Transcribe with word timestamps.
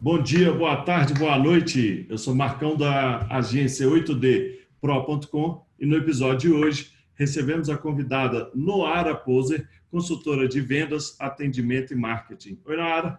Bom 0.00 0.22
dia, 0.22 0.52
boa 0.52 0.76
tarde, 0.84 1.12
boa 1.12 1.36
noite. 1.36 2.06
Eu 2.08 2.16
sou 2.16 2.32
Marcão 2.32 2.76
da 2.76 3.26
agência 3.28 3.84
8D 3.84 4.60
Pro.com 4.80 5.66
e 5.76 5.84
no 5.84 5.96
episódio 5.96 6.38
de 6.38 6.52
hoje 6.52 6.92
recebemos 7.16 7.68
a 7.68 7.76
convidada 7.76 8.48
Noara 8.54 9.12
Poser, 9.12 9.68
consultora 9.90 10.46
de 10.46 10.60
vendas, 10.60 11.16
atendimento 11.18 11.92
e 11.92 11.96
marketing. 11.96 12.62
Oi, 12.64 12.76
Noara. 12.76 13.18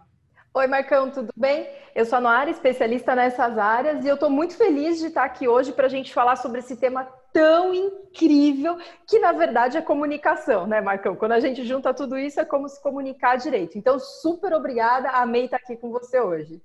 Oi, 0.54 0.66
Marcão, 0.66 1.10
tudo 1.10 1.30
bem? 1.36 1.68
Eu 1.94 2.06
sou 2.06 2.16
a 2.16 2.20
Noara, 2.22 2.48
especialista 2.48 3.14
nessas 3.14 3.58
áreas, 3.58 4.02
e 4.02 4.08
eu 4.08 4.14
estou 4.14 4.30
muito 4.30 4.56
feliz 4.56 5.00
de 5.00 5.08
estar 5.08 5.24
aqui 5.24 5.46
hoje 5.46 5.72
para 5.72 5.84
a 5.84 5.90
gente 5.90 6.14
falar 6.14 6.36
sobre 6.36 6.60
esse 6.60 6.76
tema 6.76 7.04
tão 7.30 7.74
incrível 7.74 8.78
que, 9.06 9.18
na 9.18 9.32
verdade, 9.32 9.76
é 9.76 9.82
comunicação, 9.82 10.66
né, 10.66 10.80
Marcão? 10.80 11.14
Quando 11.14 11.32
a 11.32 11.40
gente 11.40 11.62
junta 11.66 11.92
tudo 11.92 12.18
isso, 12.18 12.40
é 12.40 12.44
como 12.46 12.66
se 12.70 12.82
comunicar 12.82 13.36
direito. 13.36 13.76
Então, 13.76 13.98
super 13.98 14.54
obrigada, 14.54 15.10
amei 15.10 15.44
estar 15.44 15.58
aqui 15.58 15.76
com 15.76 15.90
você 15.90 16.18
hoje. 16.18 16.62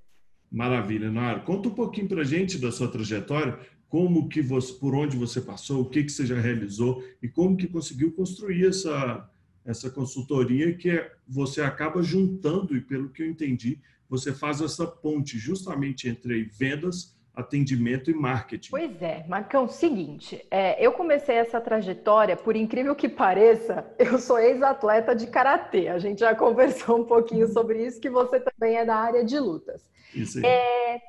Maravilha, 0.56 1.12
Noara. 1.12 1.42
Conta 1.42 1.68
um 1.68 1.74
pouquinho 1.74 2.08
para 2.08 2.22
a 2.22 2.24
gente 2.24 2.58
da 2.58 2.72
sua 2.72 2.88
trajetória, 2.88 3.60
como 3.90 4.30
que 4.30 4.42
você, 4.42 4.72
por 4.72 4.96
onde 4.96 5.18
você 5.18 5.42
passou, 5.42 5.82
o 5.82 5.90
que 5.90 6.02
que 6.02 6.10
você 6.10 6.26
já 6.26 6.40
realizou 6.40 7.04
e 7.22 7.28
como 7.28 7.58
que 7.58 7.68
conseguiu 7.68 8.14
construir 8.14 8.66
essa 8.66 9.30
essa 9.66 9.90
consultoria 9.90 10.76
que 10.76 10.92
é, 10.92 11.12
você 11.28 11.60
acaba 11.60 12.04
juntando 12.04 12.78
e 12.78 12.82
pelo 12.82 13.10
que 13.10 13.24
eu 13.24 13.28
entendi, 13.28 13.80
você 14.08 14.32
faz 14.32 14.62
essa 14.62 14.86
ponte 14.86 15.40
justamente 15.40 16.08
entre 16.08 16.44
vendas, 16.44 17.15
atendimento 17.36 18.10
e 18.10 18.14
marketing. 18.14 18.72
Pois 18.72 19.02
é, 19.02 19.26
Marcão, 19.28 19.68
seguinte, 19.68 20.46
é, 20.50 20.84
eu 20.84 20.92
comecei 20.92 21.36
essa 21.36 21.60
trajetória, 21.60 22.36
por 22.36 22.56
incrível 22.56 22.96
que 22.96 23.10
pareça, 23.10 23.86
eu 24.00 24.18
sou 24.20 24.40
ex-atleta 24.40 25.16
de 25.16 25.28
karatê. 25.28 25.88
A 25.90 26.00
gente 26.00 26.20
já 26.20 26.34
conversou 26.36 27.00
um 27.00 27.06
pouquinho 27.06 27.48
sobre 27.48 27.86
isso, 27.86 28.00
que 28.00 28.10
você 28.10 28.40
também 28.40 28.78
é 28.78 28.86
da 28.86 28.96
área 28.96 29.24
de 29.24 29.40
lutas. 29.40 29.84
Isso 30.14 30.38
aí. 30.38 30.46
É, 30.46 31.02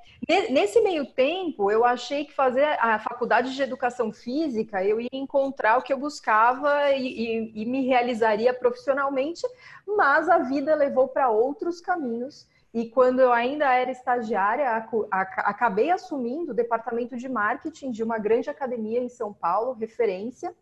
Nesse 0.51 0.81
meio 0.81 1.07
tempo, 1.07 1.71
eu 1.71 1.85
achei 1.85 2.25
que 2.25 2.33
fazer 2.33 2.65
a 2.81 2.99
faculdade 2.99 3.55
de 3.55 3.63
educação 3.63 4.11
física 4.11 4.83
eu 4.83 5.01
ia 5.01 5.09
encontrar 5.13 5.79
o 5.79 5.83
que 5.83 5.93
eu 5.93 5.99
buscava 5.99 6.91
e, 6.93 7.07
e, 7.07 7.63
e 7.63 7.65
me 7.65 7.87
realizaria 7.87 8.53
profissionalmente, 8.53 9.43
mas 9.87 10.29
a 10.29 10.39
vida 10.39 10.75
levou 10.75 11.07
para 11.07 11.29
outros 11.29 11.81
caminhos. 11.81 12.47
E 12.77 12.91
quando 12.91 13.21
eu 13.21 13.33
ainda 13.33 13.73
era 13.73 13.91
estagiária, 13.91 14.71
acabei 15.39 15.91
assumindo 15.91 16.53
o 16.53 16.55
departamento 16.55 17.17
de 17.17 17.27
marketing 17.27 17.91
de 17.91 18.03
uma 18.03 18.19
grande 18.19 18.51
academia 18.51 19.01
em 19.01 19.09
São 19.09 19.33
Paulo, 19.33 19.73
referência. 19.73 20.55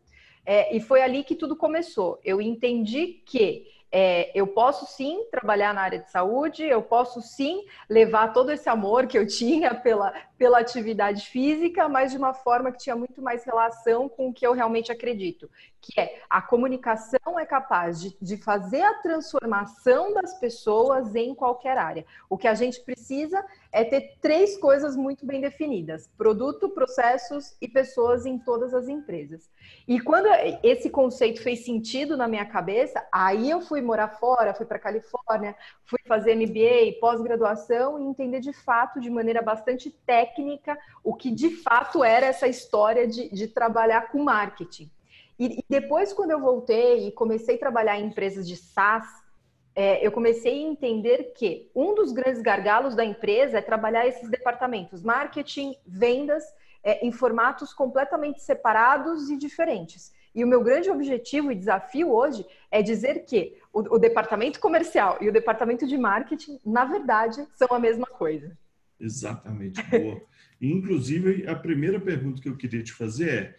É, 0.46 0.76
e 0.76 0.80
foi 0.80 1.02
ali 1.02 1.24
que 1.24 1.34
tudo 1.34 1.56
começou. 1.56 2.20
Eu 2.22 2.40
entendi 2.40 3.20
que 3.26 3.66
é, 3.96 4.32
eu 4.34 4.48
posso 4.48 4.86
sim 4.86 5.24
trabalhar 5.30 5.72
na 5.72 5.82
área 5.82 6.00
de 6.00 6.10
saúde, 6.10 6.64
eu 6.64 6.82
posso 6.82 7.22
sim 7.22 7.64
levar 7.88 8.32
todo 8.32 8.50
esse 8.50 8.68
amor 8.68 9.06
que 9.06 9.16
eu 9.16 9.24
tinha 9.28 9.72
pela, 9.72 10.12
pela 10.36 10.58
atividade 10.58 11.24
física, 11.26 11.88
mas 11.88 12.10
de 12.10 12.18
uma 12.18 12.34
forma 12.34 12.72
que 12.72 12.78
tinha 12.78 12.96
muito 12.96 13.22
mais 13.22 13.44
relação 13.44 14.08
com 14.08 14.30
o 14.30 14.34
que 14.34 14.44
eu 14.44 14.52
realmente 14.52 14.90
acredito, 14.90 15.48
que 15.80 16.00
é 16.00 16.20
a 16.28 16.42
comunicação 16.42 17.38
é 17.38 17.46
capaz 17.46 18.00
de, 18.00 18.16
de 18.20 18.36
fazer 18.36 18.82
a 18.82 18.94
transformação 18.94 20.12
das 20.12 20.40
pessoas 20.40 21.14
em 21.14 21.32
qualquer 21.32 21.78
área. 21.78 22.04
O 22.28 22.36
que 22.36 22.48
a 22.48 22.54
gente 22.54 22.80
precisa 22.80 23.46
é 23.74 23.84
ter 23.84 24.16
três 24.20 24.56
coisas 24.56 24.96
muito 24.96 25.26
bem 25.26 25.40
definidas: 25.40 26.08
produto, 26.16 26.68
processos 26.68 27.56
e 27.60 27.66
pessoas 27.66 28.24
em 28.24 28.38
todas 28.38 28.72
as 28.72 28.88
empresas. 28.88 29.50
E 29.86 30.00
quando 30.00 30.28
esse 30.62 30.88
conceito 30.88 31.42
fez 31.42 31.64
sentido 31.64 32.16
na 32.16 32.28
minha 32.28 32.46
cabeça, 32.46 33.04
aí 33.12 33.50
eu 33.50 33.60
fui 33.60 33.82
morar 33.82 34.08
fora, 34.20 34.54
fui 34.54 34.64
para 34.64 34.78
Califórnia, 34.78 35.56
fui 35.84 35.98
fazer 36.06 36.36
MBA, 36.36 37.00
pós-graduação 37.00 37.98
e 37.98 38.04
entender 38.04 38.38
de 38.38 38.52
fato, 38.52 39.00
de 39.00 39.10
maneira 39.10 39.42
bastante 39.42 39.90
técnica, 39.90 40.78
o 41.02 41.12
que 41.12 41.32
de 41.32 41.50
fato 41.50 42.04
era 42.04 42.26
essa 42.26 42.46
história 42.46 43.08
de, 43.08 43.28
de 43.28 43.48
trabalhar 43.48 44.12
com 44.12 44.22
marketing. 44.22 44.88
E, 45.36 45.58
e, 45.58 45.64
depois, 45.68 46.12
quando 46.12 46.30
eu 46.30 46.40
voltei 46.40 47.08
e 47.08 47.12
comecei 47.12 47.56
a 47.56 47.58
trabalhar 47.58 47.98
em 47.98 48.06
empresas 48.06 48.46
de 48.46 48.56
SaaS, 48.56 49.23
é, 49.74 50.06
eu 50.06 50.12
comecei 50.12 50.52
a 50.52 50.68
entender 50.68 51.32
que 51.36 51.70
um 51.74 51.94
dos 51.94 52.12
grandes 52.12 52.40
gargalos 52.40 52.94
da 52.94 53.04
empresa 53.04 53.58
é 53.58 53.62
trabalhar 53.62 54.06
esses 54.06 54.28
departamentos, 54.28 55.02
marketing, 55.02 55.74
vendas, 55.86 56.44
é, 56.82 57.04
em 57.04 57.10
formatos 57.10 57.72
completamente 57.72 58.42
separados 58.42 59.30
e 59.30 59.36
diferentes. 59.36 60.12
E 60.34 60.44
o 60.44 60.46
meu 60.46 60.62
grande 60.62 60.90
objetivo 60.90 61.50
e 61.50 61.54
desafio 61.54 62.12
hoje 62.12 62.44
é 62.70 62.82
dizer 62.82 63.24
que 63.24 63.56
o, 63.72 63.96
o 63.96 63.98
departamento 63.98 64.60
comercial 64.60 65.18
e 65.20 65.28
o 65.28 65.32
departamento 65.32 65.86
de 65.86 65.96
marketing, 65.96 66.58
na 66.64 66.84
verdade, 66.84 67.44
são 67.54 67.68
a 67.70 67.78
mesma 67.78 68.06
coisa. 68.06 68.56
Exatamente, 68.98 69.82
boa. 69.90 70.20
Inclusive, 70.60 71.46
a 71.48 71.54
primeira 71.54 72.00
pergunta 72.00 72.40
que 72.40 72.48
eu 72.48 72.56
queria 72.56 72.82
te 72.82 72.92
fazer 72.92 73.28
é: 73.28 73.56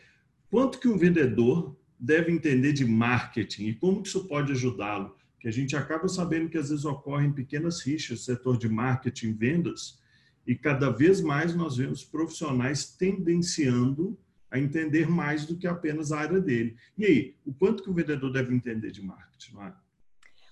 quanto 0.50 0.80
que 0.80 0.88
um 0.88 0.98
vendedor 0.98 1.76
deve 2.00 2.32
entender 2.32 2.74
de 2.74 2.86
marketing 2.86 3.68
e 3.68 3.76
como 3.76 4.02
que 4.02 4.08
isso 4.08 4.28
pode 4.28 4.52
ajudá-lo? 4.52 5.16
Que 5.46 5.50
a 5.50 5.54
gente 5.54 5.78
acaba 5.78 6.08
sabendo 6.08 6.50
que 6.50 6.58
às 6.58 6.70
vezes 6.70 6.86
ocorrem 6.86 7.32
pequenas 7.32 7.80
rixas 7.80 8.26
setor 8.26 8.58
de 8.58 8.68
marketing, 8.68 9.32
vendas, 9.34 10.00
e 10.44 10.56
cada 10.56 10.90
vez 10.90 11.22
mais 11.22 11.54
nós 11.54 11.78
vemos 11.78 12.04
profissionais 12.04 12.96
tendenciando 12.96 14.18
a 14.50 14.58
entender 14.58 15.08
mais 15.08 15.46
do 15.46 15.56
que 15.56 15.68
apenas 15.68 16.12
a 16.12 16.18
área 16.18 16.42
dele. 16.42 16.76
E 16.98 17.06
aí, 17.06 17.36
o 17.46 17.54
quanto 17.54 17.84
que 17.84 17.92
o 17.92 17.94
vendedor 17.94 18.34
deve 18.34 18.56
entender 18.56 18.90
de 18.90 19.04
marketing? 19.04 19.56
É? 19.60 19.74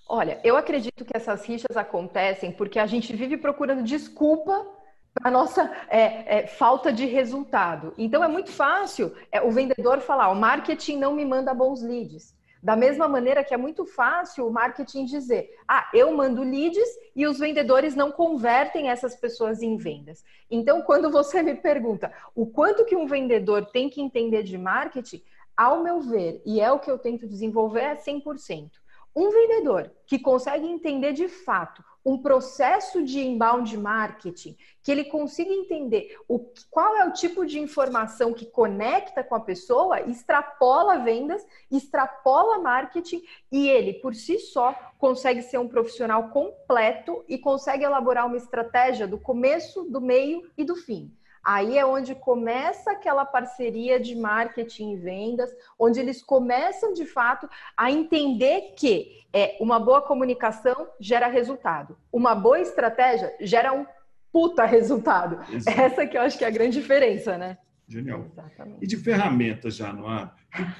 Olha, 0.08 0.40
eu 0.44 0.56
acredito 0.56 1.04
que 1.04 1.16
essas 1.16 1.44
rixas 1.44 1.76
acontecem 1.76 2.52
porque 2.52 2.78
a 2.78 2.86
gente 2.86 3.16
vive 3.16 3.36
procurando 3.36 3.82
desculpa 3.82 4.64
para 5.12 5.28
nossa 5.28 5.72
é, 5.88 6.38
é, 6.38 6.46
falta 6.46 6.92
de 6.92 7.04
resultado. 7.04 7.94
Então 7.98 8.22
é 8.22 8.28
muito 8.28 8.52
fácil 8.52 9.12
é, 9.32 9.42
o 9.42 9.50
vendedor 9.50 10.00
falar: 10.00 10.28
o 10.28 10.36
marketing 10.36 10.98
não 10.98 11.16
me 11.16 11.24
manda 11.24 11.52
bons 11.52 11.82
leads. 11.82 12.32
Da 12.64 12.74
mesma 12.74 13.06
maneira 13.06 13.44
que 13.44 13.52
é 13.52 13.58
muito 13.58 13.84
fácil 13.84 14.46
o 14.46 14.50
marketing 14.50 15.04
dizer: 15.04 15.54
ah, 15.68 15.86
eu 15.92 16.10
mando 16.16 16.42
leads 16.42 16.88
e 17.14 17.26
os 17.26 17.38
vendedores 17.38 17.94
não 17.94 18.10
convertem 18.10 18.88
essas 18.88 19.14
pessoas 19.14 19.60
em 19.60 19.76
vendas. 19.76 20.24
Então, 20.50 20.80
quando 20.88 21.10
você 21.10 21.42
me 21.42 21.54
pergunta 21.54 22.10
o 22.34 22.46
quanto 22.46 22.86
que 22.86 22.96
um 22.96 23.06
vendedor 23.06 23.66
tem 23.66 23.90
que 23.90 24.00
entender 24.00 24.42
de 24.42 24.56
marketing, 24.56 25.22
ao 25.54 25.82
meu 25.82 26.00
ver, 26.00 26.40
e 26.46 26.58
é 26.58 26.72
o 26.72 26.78
que 26.78 26.90
eu 26.90 26.98
tento 26.98 27.28
desenvolver, 27.28 27.82
é 27.82 27.96
100%. 27.96 28.70
Um 29.14 29.30
vendedor 29.30 29.92
que 30.06 30.18
consegue 30.18 30.66
entender 30.66 31.12
de 31.12 31.28
fato 31.28 31.84
um 32.04 32.18
processo 32.18 33.02
de 33.02 33.20
inbound 33.20 33.76
marketing, 33.78 34.56
que 34.82 34.92
ele 34.92 35.04
consiga 35.04 35.50
entender 35.50 36.16
o, 36.28 36.38
qual 36.70 36.96
é 36.96 37.08
o 37.08 37.12
tipo 37.12 37.46
de 37.46 37.58
informação 37.58 38.34
que 38.34 38.44
conecta 38.44 39.24
com 39.24 39.34
a 39.34 39.40
pessoa, 39.40 40.02
extrapola 40.02 40.98
vendas, 40.98 41.44
extrapola 41.70 42.58
marketing 42.58 43.22
e 43.50 43.68
ele, 43.68 43.94
por 43.94 44.14
si 44.14 44.38
só, 44.38 44.74
consegue 44.98 45.40
ser 45.40 45.58
um 45.58 45.68
profissional 45.68 46.28
completo 46.28 47.24
e 47.26 47.38
consegue 47.38 47.84
elaborar 47.84 48.26
uma 48.26 48.36
estratégia 48.36 49.06
do 49.06 49.18
começo, 49.18 49.84
do 49.84 50.00
meio 50.00 50.50
e 50.58 50.64
do 50.64 50.76
fim. 50.76 51.10
Aí 51.44 51.76
é 51.76 51.84
onde 51.84 52.14
começa 52.14 52.92
aquela 52.92 53.26
parceria 53.26 54.00
de 54.00 54.14
marketing 54.14 54.92
e 54.92 54.96
vendas, 54.96 55.50
onde 55.78 56.00
eles 56.00 56.22
começam 56.22 56.94
de 56.94 57.04
fato 57.04 57.48
a 57.76 57.90
entender 57.90 58.72
que 58.76 59.24
é, 59.30 59.56
uma 59.60 59.78
boa 59.78 60.00
comunicação 60.00 60.88
gera 60.98 61.26
resultado, 61.26 61.98
uma 62.10 62.34
boa 62.34 62.60
estratégia 62.60 63.34
gera 63.40 63.72
um 63.74 63.84
puta 64.32 64.64
resultado. 64.64 65.38
Exato. 65.52 65.78
Essa 65.78 66.06
que 66.06 66.16
eu 66.16 66.22
acho 66.22 66.38
que 66.38 66.44
é 66.44 66.48
a 66.48 66.50
grande 66.50 66.80
diferença, 66.80 67.36
né? 67.36 67.58
Genial. 67.86 68.26
Exatamente. 68.32 68.82
E 68.82 68.86
de 68.86 68.96
ferramentas 68.96 69.76
já, 69.76 69.92
não 69.92 70.08
há? 70.08 70.34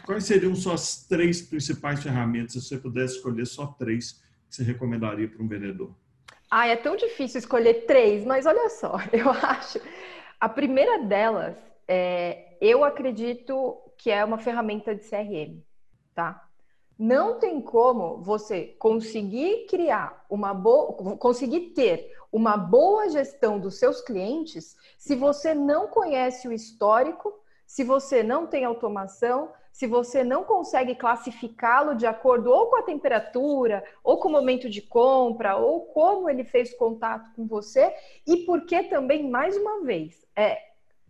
Quais 0.07 0.25
seriam 0.25 0.55
suas 0.55 1.07
três 1.07 1.43
principais 1.43 2.03
ferramentas, 2.03 2.55
se 2.55 2.61
você 2.63 2.79
pudesse 2.79 3.17
escolher 3.17 3.47
só 3.47 3.67
três 3.67 4.13
que 4.49 4.57
você 4.57 4.65
recomendaria 4.65 5.29
para 5.29 5.43
um 5.43 5.47
vendedor? 5.47 5.94
Ah, 6.50 6.67
é 6.67 6.77
tão 6.77 6.97
difícil 6.97 7.38
escolher 7.38 7.85
três, 7.87 8.25
mas 8.25 8.47
olha 8.47 8.69
só, 8.71 8.97
eu 9.12 9.31
acho 9.31 9.79
a 10.44 10.49
primeira 10.50 10.99
delas, 10.99 11.56
é, 11.88 12.58
eu 12.61 12.85
acredito 12.85 13.81
que 13.96 14.11
é 14.11 14.23
uma 14.23 14.37
ferramenta 14.37 14.94
de 14.94 15.00
CRM, 15.08 15.62
tá? 16.14 16.46
Não 16.99 17.38
tem 17.38 17.62
como 17.62 18.20
você 18.20 18.67
conseguir 18.79 19.64
criar 19.70 20.23
uma 20.29 20.52
boa, 20.52 21.17
conseguir 21.17 21.70
ter 21.70 22.14
uma 22.31 22.58
boa 22.58 23.08
gestão 23.08 23.58
dos 23.58 23.79
seus 23.79 24.02
clientes 24.02 24.76
se 24.99 25.17
você 25.17 25.55
não 25.55 25.88
conhece 25.88 26.47
o 26.47 26.52
histórico, 26.52 27.32
se 27.67 27.82
você 27.82 28.23
não 28.23 28.47
tem 28.47 28.67
automação, 28.67 29.50
se 29.75 29.88
você 29.88 30.23
não 30.23 30.44
consegue 30.44 30.94
classificá-lo 30.94 31.97
de 31.97 32.06
acordo 32.06 32.49
ou 32.49 32.67
com 32.67 32.76
a 32.76 32.82
temperatura, 32.82 33.82
ou 34.05 34.19
com 34.19 34.29
o 34.29 34.31
momento 34.31 34.71
de 34.71 34.81
compra, 34.81 35.56
ou 35.56 35.87
como 35.87 36.31
ele 36.31 36.44
fez 36.44 36.73
contato 36.73 37.29
com 37.35 37.44
você, 37.44 37.93
e 38.25 38.37
porque 38.47 38.85
também, 38.85 39.29
mais 39.29 39.56
uma 39.56 39.82
vez, 39.82 40.25
é, 40.37 40.61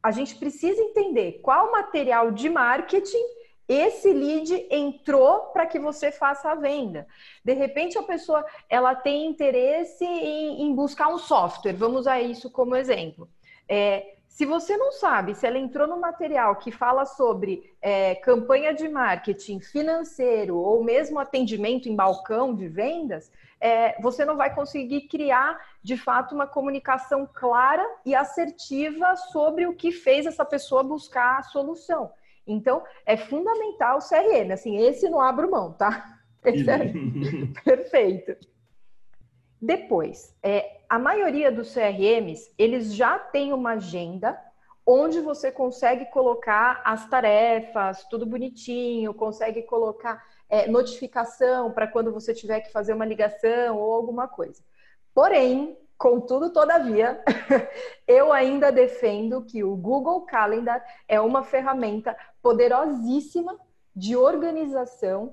a 0.03 0.11
gente 0.11 0.37
precisa 0.37 0.81
entender 0.81 1.41
qual 1.43 1.73
material 1.73 2.31
de 2.31 2.49
marketing 2.49 3.23
esse 3.69 4.11
lead 4.11 4.67
entrou 4.71 5.41
para 5.53 5.67
que 5.67 5.79
você 5.79 6.11
faça 6.11 6.51
a 6.51 6.55
venda. 6.55 7.07
De 7.45 7.53
repente 7.53 7.99
a 7.99 8.03
pessoa 8.03 8.47
ela 8.71 8.95
tem 8.95 9.27
interesse 9.27 10.07
em, 10.07 10.63
em 10.63 10.75
buscar 10.75 11.09
um 11.09 11.19
software. 11.19 11.75
Vamos 11.75 12.01
usar 12.01 12.19
isso 12.23 12.51
como 12.51 12.75
exemplo. 12.75 13.29
É, 13.69 14.14
se 14.35 14.45
você 14.45 14.77
não 14.77 14.91
sabe 14.91 15.33
se 15.33 15.47
ela 15.47 15.57
entrou 15.57 15.87
no 15.87 15.97
material 15.97 16.57
que 16.57 16.73
fala 16.73 17.07
sobre 17.07 17.73
é, 17.81 18.17
campanha 18.17 18.75
de 18.75 18.89
marketing 18.89 19.61
financeiro 19.61 20.57
ou 20.57 20.83
mesmo 20.83 21.21
atendimento 21.21 21.89
em 21.89 21.95
balcão 21.95 22.53
de 22.53 22.67
vendas, 22.67 23.31
é, 23.61 23.97
você 24.03 24.25
não 24.25 24.37
vai 24.37 24.53
conseguir 24.53 25.03
criar 25.03 25.57
de 25.81 25.97
fato 25.97 26.35
uma 26.35 26.49
comunicação 26.49 27.29
clara 27.33 27.89
e 28.05 28.13
assertiva 28.13 29.15
sobre 29.15 29.69
o 29.69 29.77
que 29.77 29.93
fez 29.93 30.27
essa 30.27 30.45
pessoa 30.45 30.83
buscar 30.83 31.39
a 31.39 31.43
solução. 31.45 32.11
Então, 32.45 32.83
é 33.07 33.17
fundamental 33.17 33.99
o 33.99 34.03
CRM. 34.03 34.51
Assim, 34.53 34.79
esse 34.79 35.09
não 35.09 35.21
abro 35.21 35.49
mão, 35.49 35.73
tá? 35.75 36.19
Perfeito. 37.65 38.37
Depois, 39.65 40.37
é, 40.43 40.81
a 40.89 40.99
maioria 40.99 41.51
dos 41.51 41.73
CRMs, 41.73 42.53
eles 42.59 42.95
já 42.95 43.19
têm 43.19 43.53
uma 43.53 43.73
agenda 43.73 44.39
onde 44.87 45.21
você 45.21 45.51
consegue 45.51 46.05
colocar 46.07 46.83
as 46.85 47.09
tarefas, 47.09 48.05
tudo 48.11 48.27
bonitinho, 48.27 49.15
consegue 49.15 49.63
colocar 49.63 50.23
é, 50.51 50.69
notificação 50.69 51.73
para 51.73 51.87
quando 51.87 52.13
você 52.13 52.35
tiver 52.35 52.61
que 52.61 52.71
fazer 52.71 52.93
uma 52.93 53.07
ligação 53.07 53.79
ou 53.79 53.95
alguma 53.95 54.29
coisa. 54.29 54.63
Porém, 55.15 55.79
Contudo, 55.97 56.51
todavia, 56.51 57.23
eu 58.07 58.33
ainda 58.33 58.73
defendo 58.73 59.45
que 59.45 59.63
o 59.63 59.77
Google 59.77 60.23
Calendar 60.23 60.85
é 61.07 61.21
uma 61.21 61.45
ferramenta 61.45 62.17
poderosíssima 62.43 63.57
de 63.95 64.17
organização, 64.17 65.33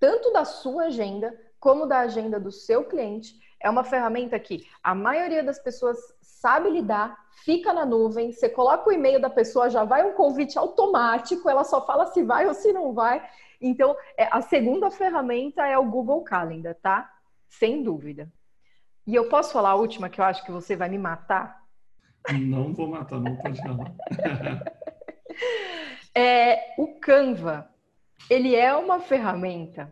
tanto 0.00 0.32
da 0.32 0.44
sua 0.44 0.86
agenda 0.86 1.32
como 1.60 1.86
da 1.86 2.00
agenda 2.00 2.38
do 2.38 2.52
seu 2.52 2.84
cliente. 2.84 3.40
É 3.64 3.70
uma 3.70 3.82
ferramenta 3.82 4.38
que 4.38 4.68
a 4.82 4.94
maioria 4.94 5.42
das 5.42 5.58
pessoas 5.58 5.96
sabe 6.20 6.68
lidar, 6.68 7.18
fica 7.46 7.72
na 7.72 7.86
nuvem, 7.86 8.30
você 8.30 8.46
coloca 8.46 8.90
o 8.90 8.92
e-mail 8.92 9.18
da 9.18 9.30
pessoa, 9.30 9.70
já 9.70 9.84
vai 9.84 10.04
um 10.04 10.12
convite 10.12 10.58
automático, 10.58 11.48
ela 11.48 11.64
só 11.64 11.84
fala 11.86 12.04
se 12.08 12.22
vai 12.22 12.46
ou 12.46 12.52
se 12.52 12.74
não 12.74 12.92
vai. 12.92 13.26
Então, 13.58 13.96
é, 14.18 14.28
a 14.30 14.42
segunda 14.42 14.90
ferramenta 14.90 15.66
é 15.66 15.78
o 15.78 15.90
Google 15.90 16.22
Calendar, 16.22 16.74
tá? 16.74 17.10
Sem 17.48 17.82
dúvida. 17.82 18.30
E 19.06 19.14
eu 19.14 19.30
posso 19.30 19.50
falar 19.50 19.70
a 19.70 19.76
última 19.76 20.10
que 20.10 20.20
eu 20.20 20.24
acho 20.26 20.44
que 20.44 20.52
você 20.52 20.76
vai 20.76 20.90
me 20.90 20.98
matar? 20.98 21.64
Não 22.38 22.74
vou 22.74 22.88
matar, 22.88 23.18
não 23.18 23.34
pode 23.36 23.62
falar. 23.62 23.94
é, 26.14 26.74
o 26.76 27.00
Canva, 27.00 27.66
ele 28.28 28.54
é 28.54 28.76
uma 28.76 29.00
ferramenta 29.00 29.90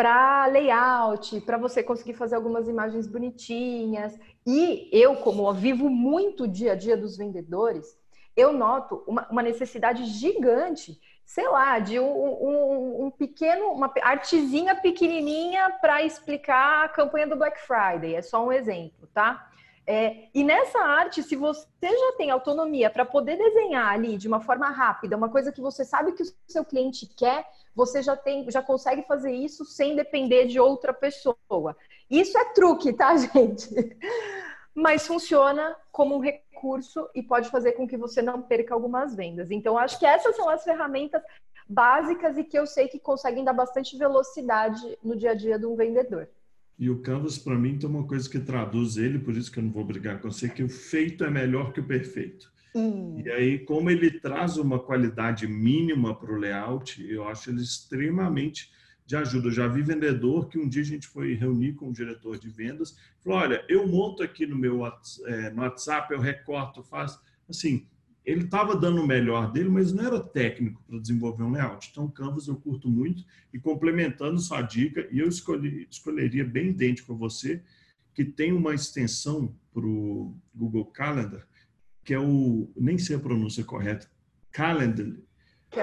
para 0.00 0.46
layout, 0.46 1.42
para 1.42 1.58
você 1.58 1.82
conseguir 1.82 2.14
fazer 2.14 2.34
algumas 2.34 2.66
imagens 2.66 3.06
bonitinhas. 3.06 4.18
E 4.46 4.88
eu, 4.90 5.16
como 5.16 5.52
vivo 5.52 5.90
muito 5.90 6.44
o 6.44 6.48
dia 6.48 6.72
a 6.72 6.74
dia 6.74 6.96
dos 6.96 7.18
vendedores, 7.18 7.98
eu 8.34 8.50
noto 8.50 9.04
uma, 9.06 9.28
uma 9.28 9.42
necessidade 9.42 10.06
gigante 10.06 10.98
sei 11.22 11.46
lá, 11.46 11.78
de 11.78 12.00
um, 12.00 12.10
um, 12.10 13.04
um, 13.04 13.10
pequeno, 13.12 13.66
uma 13.66 13.92
artezinha 14.02 14.74
pequenininha 14.74 15.70
para 15.80 16.02
explicar 16.02 16.86
a 16.86 16.88
campanha 16.88 17.28
do 17.28 17.36
Black 17.36 17.60
Friday. 17.60 18.16
É 18.16 18.22
só 18.22 18.44
um 18.44 18.50
exemplo, 18.50 19.06
tá? 19.14 19.48
É, 19.90 20.28
e 20.32 20.44
nessa 20.44 20.78
arte, 20.78 21.20
se 21.20 21.34
você 21.34 21.66
já 21.82 22.12
tem 22.16 22.30
autonomia 22.30 22.88
para 22.88 23.04
poder 23.04 23.36
desenhar 23.36 23.92
ali 23.92 24.16
de 24.16 24.28
uma 24.28 24.38
forma 24.40 24.70
rápida, 24.70 25.16
uma 25.16 25.28
coisa 25.28 25.50
que 25.50 25.60
você 25.60 25.84
sabe 25.84 26.12
que 26.12 26.22
o 26.22 26.26
seu 26.46 26.64
cliente 26.64 27.08
quer, 27.08 27.44
você 27.74 28.00
já 28.00 28.16
tem, 28.16 28.48
já 28.48 28.62
consegue 28.62 29.02
fazer 29.02 29.32
isso 29.32 29.64
sem 29.64 29.96
depender 29.96 30.46
de 30.46 30.60
outra 30.60 30.94
pessoa. 30.94 31.76
Isso 32.08 32.38
é 32.38 32.44
truque, 32.52 32.92
tá, 32.92 33.16
gente? 33.18 33.68
Mas 34.72 35.08
funciona 35.08 35.76
como 35.90 36.14
um 36.14 36.20
recurso 36.20 37.10
e 37.12 37.20
pode 37.20 37.50
fazer 37.50 37.72
com 37.72 37.88
que 37.88 37.96
você 37.96 38.22
não 38.22 38.40
perca 38.40 38.72
algumas 38.72 39.16
vendas. 39.16 39.50
Então, 39.50 39.76
acho 39.76 39.98
que 39.98 40.06
essas 40.06 40.36
são 40.36 40.48
as 40.48 40.62
ferramentas 40.62 41.20
básicas 41.68 42.38
e 42.38 42.44
que 42.44 42.56
eu 42.56 42.64
sei 42.64 42.86
que 42.86 43.00
conseguem 43.00 43.42
dar 43.42 43.54
bastante 43.54 43.98
velocidade 43.98 44.96
no 45.02 45.16
dia 45.16 45.32
a 45.32 45.34
dia 45.34 45.58
de 45.58 45.66
um 45.66 45.74
vendedor. 45.74 46.28
E 46.80 46.88
o 46.88 47.02
Canvas, 47.02 47.36
para 47.36 47.58
mim, 47.58 47.76
tem 47.76 47.86
uma 47.86 48.04
coisa 48.04 48.26
que 48.26 48.38
traduz 48.40 48.96
ele, 48.96 49.18
por 49.18 49.36
isso 49.36 49.52
que 49.52 49.58
eu 49.58 49.62
não 49.62 49.70
vou 49.70 49.84
brigar 49.84 50.18
com 50.18 50.30
você, 50.30 50.48
que 50.48 50.62
o 50.62 50.68
feito 50.68 51.22
é 51.22 51.28
melhor 51.28 51.74
que 51.74 51.80
o 51.80 51.84
perfeito. 51.84 52.50
Hum. 52.74 53.20
E 53.22 53.30
aí, 53.30 53.58
como 53.58 53.90
ele 53.90 54.10
traz 54.18 54.56
uma 54.56 54.78
qualidade 54.78 55.46
mínima 55.46 56.14
para 56.14 56.32
o 56.32 56.38
layout, 56.38 57.06
eu 57.06 57.28
acho 57.28 57.50
ele 57.50 57.60
extremamente 57.60 58.72
de 59.04 59.14
ajuda. 59.14 59.48
Eu 59.48 59.52
já 59.52 59.68
vi 59.68 59.82
vendedor 59.82 60.48
que 60.48 60.58
um 60.58 60.66
dia 60.66 60.80
a 60.80 60.86
gente 60.86 61.06
foi 61.06 61.34
reunir 61.34 61.74
com 61.74 61.90
o 61.90 61.92
diretor 61.92 62.38
de 62.38 62.48
vendas, 62.48 62.96
falou: 63.22 63.40
olha, 63.40 63.62
eu 63.68 63.86
monto 63.86 64.22
aqui 64.22 64.46
no 64.46 64.56
meu 64.56 64.78
no 65.54 65.60
WhatsApp, 65.60 66.14
eu 66.14 66.18
recorto, 66.18 66.82
faço. 66.82 67.20
Assim, 67.46 67.86
ele 68.24 68.44
estava 68.44 68.76
dando 68.76 69.02
o 69.02 69.06
melhor 69.06 69.50
dele, 69.50 69.68
mas 69.68 69.92
não 69.92 70.04
era 70.04 70.20
técnico 70.20 70.82
para 70.86 70.98
desenvolver 70.98 71.42
um 71.42 71.52
layout. 71.52 71.88
Então, 71.90 72.08
Canvas 72.08 72.46
eu 72.46 72.56
curto 72.56 72.88
muito. 72.88 73.24
E 73.52 73.58
complementando 73.58 74.38
sua 74.38 74.62
dica, 74.62 75.08
e 75.10 75.18
eu 75.18 75.28
escolhi, 75.28 75.86
escolheria 75.90 76.44
bem 76.44 76.68
idêntico 76.68 77.12
a 77.12 77.16
você, 77.16 77.62
que 78.14 78.24
tem 78.24 78.52
uma 78.52 78.74
extensão 78.74 79.54
para 79.72 79.86
o 79.86 80.36
Google 80.54 80.84
Calendar, 80.86 81.46
que 82.04 82.12
é 82.12 82.18
o, 82.18 82.70
nem 82.76 82.98
sei 82.98 83.16
a 83.16 83.20
pronúncia 83.20 83.64
correta, 83.64 84.10
Calendar. 84.50 85.16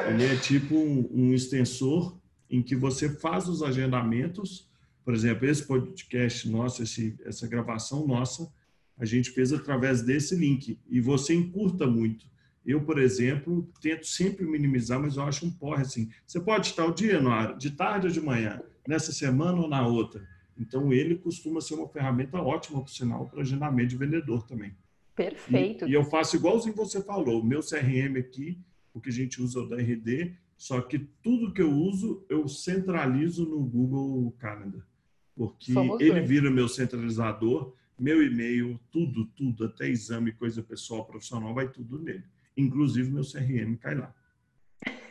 Ele 0.09 0.25
é 0.25 0.35
tipo 0.35 0.75
um, 0.75 1.09
um 1.11 1.33
extensor 1.33 2.17
em 2.49 2.61
que 2.61 2.75
você 2.75 3.09
faz 3.09 3.47
os 3.47 3.63
agendamentos. 3.63 4.69
Por 5.03 5.13
exemplo, 5.13 5.47
esse 5.47 5.65
podcast 5.65 6.49
nosso, 6.49 6.83
esse, 6.83 7.17
essa 7.25 7.47
gravação 7.47 8.05
nossa, 8.05 8.51
a 8.97 9.05
gente 9.05 9.31
fez 9.31 9.53
através 9.53 10.01
desse 10.01 10.35
link 10.35 10.79
e 10.89 10.99
você 10.99 11.33
encurta 11.33 11.85
muito. 11.85 12.25
Eu, 12.65 12.81
por 12.81 12.99
exemplo, 12.99 13.69
tento 13.81 14.05
sempre 14.05 14.45
minimizar, 14.45 14.99
mas 14.99 15.15
eu 15.15 15.23
acho 15.23 15.45
um 15.45 15.51
porre 15.51 15.83
assim. 15.83 16.09
Você 16.25 16.39
pode 16.39 16.67
estar 16.67 16.85
o 16.85 16.93
dia 16.93 17.21
no 17.21 17.29
ar, 17.29 17.57
de 17.57 17.71
tarde 17.71 18.07
ou 18.07 18.13
de 18.13 18.19
manhã, 18.19 18.61
nessa 18.85 19.13
semana 19.13 19.61
ou 19.61 19.69
na 19.69 19.87
outra. 19.87 20.27
Então, 20.59 20.91
ele 20.91 21.15
costuma 21.15 21.61
ser 21.61 21.75
uma 21.75 21.87
ferramenta 21.87 22.41
ótima, 22.41 22.81
por 22.81 22.89
sinal, 22.89 23.27
para 23.29 23.41
agendamento 23.41 23.89
de 23.89 23.97
vendedor 23.97 24.45
também. 24.45 24.75
Perfeito. 25.15 25.85
E, 25.85 25.91
e 25.91 25.93
eu 25.93 26.03
faço 26.03 26.35
igualzinho 26.35 26.75
você 26.75 27.01
falou. 27.01 27.43
Meu 27.43 27.61
CRM 27.61 28.17
aqui, 28.19 28.59
o 28.93 28.99
que 28.99 29.09
a 29.09 29.13
gente 29.13 29.41
usa 29.41 29.59
é 29.59 29.63
o 29.63 29.67
da 29.67 29.77
RD, 29.77 30.33
só 30.57 30.81
que 30.81 30.99
tudo 30.99 31.53
que 31.53 31.61
eu 31.61 31.71
uso, 31.71 32.25
eu 32.27 32.47
centralizo 32.47 33.45
no 33.47 33.59
Google 33.59 34.31
Calendar. 34.39 34.85
Porque 35.35 35.71
Somos 35.71 36.01
ele 36.01 36.13
dois. 36.13 36.27
vira 36.27 36.49
meu 36.49 36.67
centralizador, 36.67 37.73
meu 37.99 38.21
e-mail, 38.23 38.79
tudo, 38.91 39.25
tudo, 39.25 39.65
até 39.65 39.87
exame, 39.89 40.31
coisa 40.31 40.61
pessoal, 40.61 41.05
profissional, 41.05 41.53
vai 41.53 41.67
tudo 41.67 41.99
nele. 41.99 42.23
Inclusive 42.55 43.09
meu 43.09 43.23
CRM 43.23 43.75
cai 43.77 43.95
lá. 43.95 44.13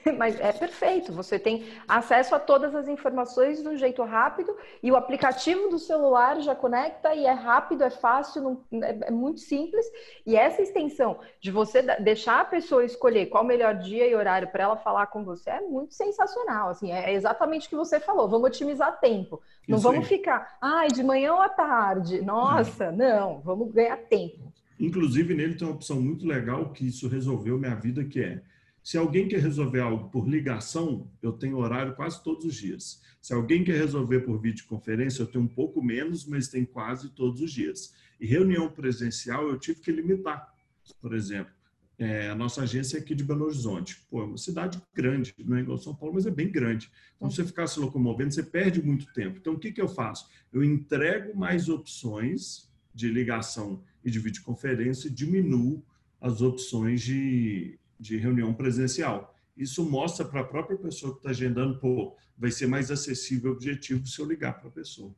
Mas 0.16 0.38
é 0.40 0.52
perfeito, 0.52 1.12
você 1.12 1.38
tem 1.38 1.64
acesso 1.86 2.34
a 2.34 2.38
todas 2.38 2.74
as 2.74 2.88
informações 2.88 3.62
de 3.62 3.68
um 3.68 3.76
jeito 3.76 4.02
rápido 4.02 4.56
e 4.82 4.90
o 4.90 4.96
aplicativo 4.96 5.68
do 5.68 5.78
celular 5.78 6.40
já 6.40 6.54
conecta 6.54 7.14
e 7.14 7.26
é 7.26 7.32
rápido, 7.32 7.82
é 7.82 7.90
fácil, 7.90 8.42
não, 8.70 8.82
é, 8.82 8.98
é, 9.06 9.10
muito 9.10 9.40
simples. 9.40 9.84
E 10.24 10.36
essa 10.36 10.62
extensão 10.62 11.18
de 11.40 11.50
você 11.50 11.82
deixar 12.00 12.40
a 12.40 12.44
pessoa 12.44 12.84
escolher 12.84 13.26
qual 13.26 13.44
o 13.44 13.46
melhor 13.46 13.74
dia 13.74 14.06
e 14.06 14.14
horário 14.14 14.48
para 14.48 14.64
ela 14.64 14.76
falar 14.76 15.06
com 15.06 15.24
você 15.24 15.50
é 15.50 15.60
muito 15.60 15.94
sensacional. 15.94 16.70
Assim, 16.70 16.92
é 16.92 17.12
exatamente 17.12 17.66
o 17.66 17.70
que 17.70 17.76
você 17.76 17.98
falou, 17.98 18.28
vamos 18.28 18.48
otimizar 18.48 19.00
tempo. 19.00 19.40
Não 19.66 19.76
Isso 19.76 19.82
vamos 19.82 20.04
aí. 20.04 20.16
ficar, 20.16 20.56
ai, 20.60 20.88
de 20.88 21.02
manhã 21.02 21.32
ou 21.34 21.42
à 21.42 21.48
tarde. 21.48 22.22
Nossa, 22.22 22.92
não, 22.92 23.40
vamos 23.40 23.72
ganhar 23.72 23.96
tempo. 23.96 24.52
Inclusive, 24.78 25.34
nele 25.34 25.54
tem 25.54 25.66
uma 25.66 25.74
opção 25.74 26.00
muito 26.00 26.26
legal 26.26 26.70
que 26.70 26.86
isso 26.86 27.08
resolveu 27.08 27.58
minha 27.58 27.74
vida, 27.74 28.04
que 28.04 28.20
é 28.20 28.42
se 28.86 28.96
alguém 28.96 29.26
quer 29.26 29.40
resolver 29.40 29.80
algo 29.80 30.10
por 30.10 30.28
ligação, 30.28 31.10
eu 31.20 31.32
tenho 31.32 31.56
horário 31.56 31.96
quase 31.96 32.22
todos 32.22 32.44
os 32.44 32.54
dias. 32.54 33.02
Se 33.20 33.34
alguém 33.34 33.64
quer 33.64 33.76
resolver 33.76 34.20
por 34.20 34.40
videoconferência, 34.40 35.22
eu 35.22 35.26
tenho 35.26 35.42
um 35.42 35.48
pouco 35.48 35.82
menos, 35.82 36.24
mas 36.24 36.46
tem 36.46 36.64
quase 36.64 37.10
todos 37.10 37.40
os 37.40 37.50
dias. 37.50 37.96
E 38.20 38.26
reunião 38.28 38.70
presencial 38.70 39.48
eu 39.48 39.58
tive 39.58 39.80
que 39.80 39.90
limitar. 39.90 40.54
Por 41.00 41.16
exemplo, 41.16 41.52
é, 41.98 42.28
a 42.28 42.36
nossa 42.36 42.62
agência 42.62 42.96
é 42.96 43.00
aqui 43.00 43.12
de 43.12 43.24
Belo 43.24 43.46
Horizonte. 43.46 44.00
Pô, 44.08 44.22
é 44.22 44.24
uma 44.24 44.38
cidade 44.38 44.80
grande, 44.94 45.34
não 45.36 45.56
é 45.56 45.62
igual 45.62 45.78
São 45.78 45.92
Paulo, 45.92 46.14
mas 46.14 46.24
é 46.24 46.30
bem 46.30 46.48
grande. 46.48 46.88
Então, 47.16 47.28
se 47.28 47.38
você 47.38 47.44
ficar 47.44 47.66
se 47.66 47.80
locomovendo, 47.80 48.32
você 48.32 48.44
perde 48.44 48.80
muito 48.80 49.12
tempo. 49.12 49.38
Então, 49.40 49.54
o 49.54 49.58
que, 49.58 49.72
que 49.72 49.82
eu 49.82 49.88
faço? 49.88 50.30
Eu 50.52 50.62
entrego 50.62 51.36
mais 51.36 51.68
opções 51.68 52.70
de 52.94 53.08
ligação 53.08 53.82
e 54.04 54.12
de 54.12 54.20
videoconferência 54.20 55.08
e 55.08 55.10
diminuo 55.10 55.84
as 56.20 56.40
opções 56.40 57.02
de, 57.02 57.80
de 57.98 58.16
reunião 58.16 58.52
presencial. 58.54 59.34
Isso 59.56 59.88
mostra 59.88 60.24
para 60.24 60.40
a 60.40 60.44
própria 60.44 60.76
pessoa 60.76 61.12
que 61.12 61.18
está 61.18 61.30
agendando, 61.30 61.78
pô, 61.80 62.14
vai 62.36 62.50
ser 62.50 62.66
mais 62.66 62.90
acessível 62.90 63.52
e 63.52 63.54
objetivo 63.54 64.06
se 64.06 64.20
eu 64.20 64.26
ligar 64.26 64.58
para 64.58 64.68
a 64.68 64.72
pessoa. 64.72 65.14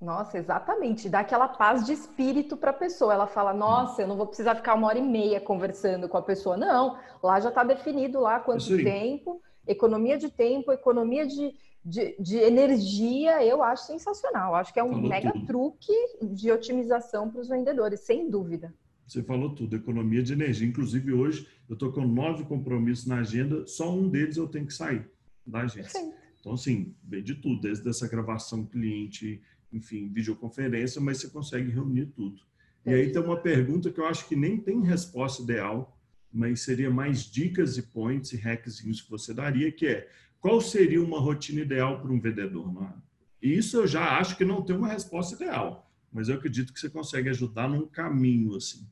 Nossa, 0.00 0.38
exatamente. 0.38 1.08
Dá 1.08 1.20
aquela 1.20 1.48
paz 1.48 1.84
de 1.84 1.92
espírito 1.92 2.56
para 2.56 2.70
a 2.70 2.74
pessoa. 2.74 3.12
Ela 3.12 3.26
fala: 3.26 3.52
Nossa, 3.52 4.02
eu 4.02 4.06
não 4.06 4.16
vou 4.16 4.26
precisar 4.26 4.54
ficar 4.54 4.74
uma 4.74 4.86
hora 4.86 4.98
e 4.98 5.02
meia 5.02 5.40
conversando 5.40 6.08
com 6.08 6.16
a 6.16 6.22
pessoa. 6.22 6.56
Não, 6.56 6.96
lá 7.22 7.40
já 7.40 7.48
está 7.48 7.64
definido 7.64 8.20
lá 8.20 8.38
quanto 8.38 8.76
tempo. 8.76 9.42
economia 9.66 10.16
de 10.16 10.30
tempo, 10.30 10.70
economia 10.70 11.26
de, 11.26 11.52
de, 11.84 12.16
de 12.20 12.36
energia, 12.36 13.44
eu 13.44 13.60
acho 13.62 13.86
sensacional. 13.86 14.54
Acho 14.54 14.72
que 14.72 14.78
é 14.78 14.84
um 14.84 14.92
Falou 14.92 15.08
mega 15.08 15.32
tudo. 15.32 15.46
truque 15.46 15.92
de 16.22 16.52
otimização 16.52 17.28
para 17.28 17.40
os 17.40 17.48
vendedores, 17.48 18.00
sem 18.00 18.30
dúvida. 18.30 18.72
Você 19.08 19.22
falou 19.22 19.54
tudo, 19.54 19.74
economia 19.74 20.22
de 20.22 20.34
energia. 20.34 20.68
Inclusive, 20.68 21.14
hoje 21.14 21.48
eu 21.66 21.72
estou 21.72 21.90
com 21.90 22.06
nove 22.06 22.44
compromissos 22.44 23.06
na 23.06 23.20
agenda, 23.20 23.66
só 23.66 23.96
um 23.96 24.06
deles 24.06 24.36
eu 24.36 24.46
tenho 24.46 24.66
que 24.66 24.74
sair 24.74 25.08
da 25.46 25.60
agência. 25.60 25.98
Sim. 25.98 26.12
Então, 26.38 26.52
assim, 26.52 26.94
vem 27.02 27.22
de 27.22 27.34
tudo, 27.34 27.62
desde 27.62 27.88
essa 27.88 28.06
gravação 28.06 28.66
cliente, 28.66 29.40
enfim, 29.72 30.08
videoconferência, 30.12 31.00
mas 31.00 31.18
você 31.18 31.28
consegue 31.28 31.70
reunir 31.70 32.06
tudo. 32.06 32.42
E 32.84 32.92
aí 32.92 33.10
tem 33.10 33.22
uma 33.22 33.38
pergunta 33.38 33.90
que 33.90 33.98
eu 33.98 34.06
acho 34.06 34.28
que 34.28 34.36
nem 34.36 34.58
tem 34.58 34.82
resposta 34.82 35.42
ideal, 35.42 35.98
mas 36.30 36.60
seria 36.60 36.90
mais 36.90 37.22
dicas 37.22 37.78
e 37.78 37.82
points 37.82 38.32
e 38.32 38.36
hackzinhos 38.36 39.00
que 39.00 39.10
você 39.10 39.32
daria, 39.32 39.72
que 39.72 39.86
é 39.86 40.08
qual 40.38 40.60
seria 40.60 41.02
uma 41.02 41.18
rotina 41.18 41.62
ideal 41.62 42.00
para 42.00 42.12
um 42.12 42.20
vendedor? 42.20 42.72
Não 42.72 42.84
é? 42.84 42.94
Isso 43.40 43.78
eu 43.78 43.86
já 43.86 44.18
acho 44.18 44.36
que 44.36 44.44
não 44.44 44.62
tem 44.62 44.76
uma 44.76 44.88
resposta 44.88 45.34
ideal, 45.34 45.90
mas 46.12 46.28
eu 46.28 46.36
acredito 46.36 46.72
que 46.72 46.78
você 46.80 46.90
consegue 46.90 47.30
ajudar 47.30 47.68
num 47.68 47.86
caminho 47.86 48.54
assim. 48.54 48.86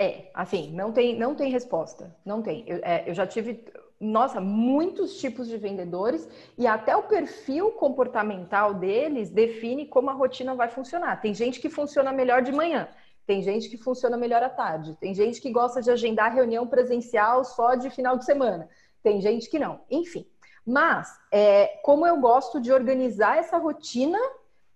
É, 0.00 0.30
assim, 0.32 0.72
não 0.72 0.92
tem, 0.92 1.14
não 1.14 1.34
tem 1.34 1.50
resposta, 1.50 2.16
não 2.24 2.40
tem. 2.40 2.64
Eu, 2.66 2.80
é, 2.82 3.04
eu 3.06 3.12
já 3.12 3.26
tive, 3.26 3.66
nossa, 4.00 4.40
muitos 4.40 5.20
tipos 5.20 5.46
de 5.46 5.58
vendedores 5.58 6.26
e 6.56 6.66
até 6.66 6.96
o 6.96 7.02
perfil 7.02 7.72
comportamental 7.72 8.72
deles 8.72 9.28
define 9.28 9.84
como 9.84 10.08
a 10.08 10.14
rotina 10.14 10.54
vai 10.54 10.70
funcionar. 10.70 11.20
Tem 11.20 11.34
gente 11.34 11.60
que 11.60 11.68
funciona 11.68 12.14
melhor 12.14 12.40
de 12.40 12.50
manhã, 12.50 12.88
tem 13.26 13.42
gente 13.42 13.68
que 13.68 13.76
funciona 13.76 14.16
melhor 14.16 14.42
à 14.42 14.48
tarde, 14.48 14.96
tem 14.98 15.12
gente 15.12 15.38
que 15.38 15.52
gosta 15.52 15.82
de 15.82 15.90
agendar 15.90 16.32
reunião 16.32 16.66
presencial 16.66 17.44
só 17.44 17.74
de 17.74 17.90
final 17.90 18.16
de 18.16 18.24
semana, 18.24 18.70
tem 19.02 19.20
gente 19.20 19.50
que 19.50 19.58
não, 19.58 19.82
enfim. 19.90 20.26
Mas, 20.64 21.14
é, 21.30 21.78
como 21.82 22.06
eu 22.06 22.18
gosto 22.18 22.58
de 22.58 22.72
organizar 22.72 23.36
essa 23.36 23.58
rotina 23.58 24.18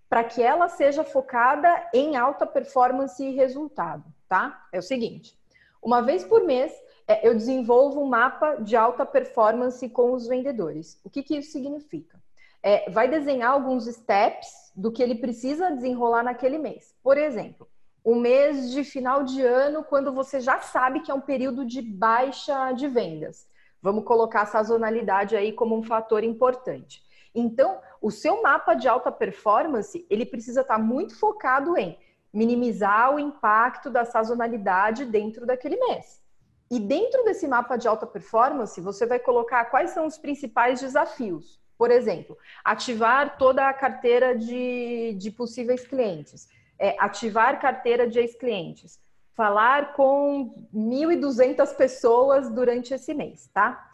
para 0.07 0.23
que 0.23 0.43
ela 0.43 0.69
seja 0.69 1.03
focada 1.03 1.89
em 1.95 2.15
alta 2.15 2.47
performance 2.47 3.25
e 3.25 3.35
resultado 3.35 4.14
tá? 4.29 4.67
É 4.73 4.79
o 4.79 4.83
seguinte: 4.83 5.39
uma 5.83 6.01
vez 6.01 6.25
por 6.25 6.45
mês 6.45 6.73
é, 7.07 7.27
eu 7.27 7.35
desenvolvo 7.35 8.03
um 8.03 8.07
mapa 8.07 8.57
de 8.57 8.77
alta 8.77 9.05
performance 9.05 9.87
com 9.89 10.13
os 10.13 10.27
vendedores. 10.27 10.99
O 11.05 11.11
que, 11.11 11.23
que 11.23 11.37
isso 11.37 11.53
significa? 11.53 12.19
É, 12.63 12.91
vai 12.91 13.09
desenhar 13.09 13.53
alguns 13.53 13.85
steps 13.85 14.73
do 14.75 14.91
que 14.91 15.03
ele 15.03 15.17
precisa 15.17 15.71
desenrolar 15.71 16.23
naquele 16.23 16.57
mês. 16.57 16.95
Por 17.03 17.19
exemplo, 17.19 17.69
o 18.03 18.15
mês 18.15 18.71
de 18.71 18.83
final 18.85 19.23
de 19.23 19.43
ano, 19.43 19.85
quando 19.85 20.13
você 20.13 20.41
já 20.41 20.61
sabe 20.61 21.01
que 21.01 21.11
é 21.11 21.15
um 21.15 21.21
período 21.21 21.65
de 21.65 21.83
baixa 21.83 22.73
de 22.73 22.89
vendas. 22.89 23.47
Vamos 23.83 24.05
colocar 24.05 24.43
a 24.43 24.47
sazonalidade 24.47 25.37
aí 25.37 25.53
como 25.53 25.77
um 25.77 25.83
fator 25.83 26.25
importante. 26.25 27.03
Então, 27.35 27.81
o 28.01 28.11
seu 28.11 28.43
mapa 28.43 28.75
de 28.75 28.89
alta 28.89 29.13
performance, 29.13 30.07
ele 30.09 30.25
precisa 30.25 30.63
estar 30.63 30.79
muito 30.79 31.19
focado 31.19 31.77
em 31.77 31.99
minimizar 32.35 33.15
o 33.15 33.19
impacto 33.21 33.89
da 33.89 34.05
sazonalidade 34.05 35.05
dentro 35.05 35.47
daquele 35.47 35.77
mês. 35.77 36.21
E 36.69 36.81
dentro 36.81 37.23
desse 37.25 37.47
mapa 37.47 37.77
de 37.77 37.87
alta 37.87 38.07
performance, 38.07 38.81
você 38.81 39.07
vai 39.07 39.21
colocar 39.21 39.67
quais 39.67 39.91
são 39.91 40.07
os 40.07 40.19
principais 40.19 40.81
desafios. 40.81 41.61
Por 41.79 41.91
exemplo, 41.91 42.37
ativar 42.65 43.39
toda 43.39 43.69
a 43.69 43.73
carteira 43.73 44.37
de, 44.37 45.15
de 45.17 45.31
possíveis 45.31 45.87
clientes, 45.87 46.49
é, 46.79 46.97
ativar 46.99 47.61
carteira 47.61 48.09
de 48.09 48.19
ex-clientes, 48.19 48.99
falar 49.35 49.95
com 49.95 50.55
1.200 50.75 51.77
pessoas 51.77 52.49
durante 52.49 52.95
esse 52.95 53.15
mês, 53.15 53.49
tá? 53.53 53.91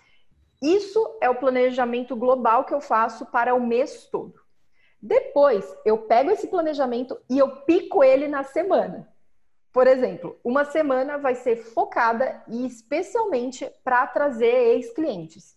Isso 0.62 1.18
é 1.22 1.28
o 1.28 1.34
planejamento 1.34 2.14
global 2.14 2.64
que 2.64 2.74
eu 2.74 2.80
faço 2.80 3.26
para 3.26 3.54
o 3.54 3.66
mês 3.66 4.04
todo. 4.04 4.34
Depois, 5.02 5.64
eu 5.84 5.98
pego 5.98 6.30
esse 6.30 6.46
planejamento 6.46 7.18
e 7.28 7.38
eu 7.38 7.56
pico 7.62 8.04
ele 8.04 8.28
na 8.28 8.44
semana. 8.44 9.08
Por 9.72 9.86
exemplo, 9.86 10.38
uma 10.44 10.64
semana 10.64 11.16
vai 11.16 11.34
ser 11.34 11.56
focada 11.56 12.42
e 12.48 12.66
especialmente 12.66 13.70
para 13.84 14.06
trazer 14.06 14.52
ex-clientes. 14.74 15.56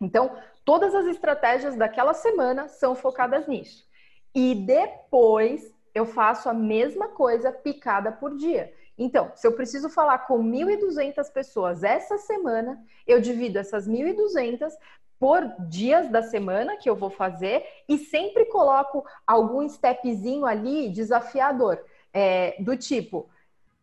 Então, 0.00 0.36
todas 0.64 0.94
as 0.94 1.06
estratégias 1.06 1.76
daquela 1.76 2.14
semana 2.14 2.68
são 2.68 2.94
focadas 2.94 3.46
nisso. 3.46 3.88
E 4.34 4.54
depois 4.54 5.72
eu 5.94 6.04
faço 6.04 6.48
a 6.48 6.54
mesma 6.54 7.08
coisa 7.08 7.52
picada 7.52 8.10
por 8.10 8.36
dia. 8.36 8.74
Então, 8.98 9.32
se 9.34 9.46
eu 9.46 9.52
preciso 9.52 9.88
falar 9.88 10.18
com 10.18 10.42
1.200 10.42 11.32
pessoas 11.32 11.82
essa 11.82 12.18
semana, 12.18 12.84
eu 13.06 13.20
divido 13.20 13.58
essas 13.58 13.88
1.200 13.88 14.72
por 15.18 15.42
dias 15.68 16.08
da 16.10 16.22
semana 16.22 16.76
que 16.76 16.88
eu 16.88 16.96
vou 16.96 17.10
fazer 17.10 17.64
e 17.88 17.98
sempre 17.98 18.44
coloco 18.46 19.04
algum 19.26 19.68
stepzinho 19.68 20.44
ali 20.44 20.88
desafiador, 20.90 21.78
é, 22.12 22.56
do 22.60 22.76
tipo, 22.76 23.28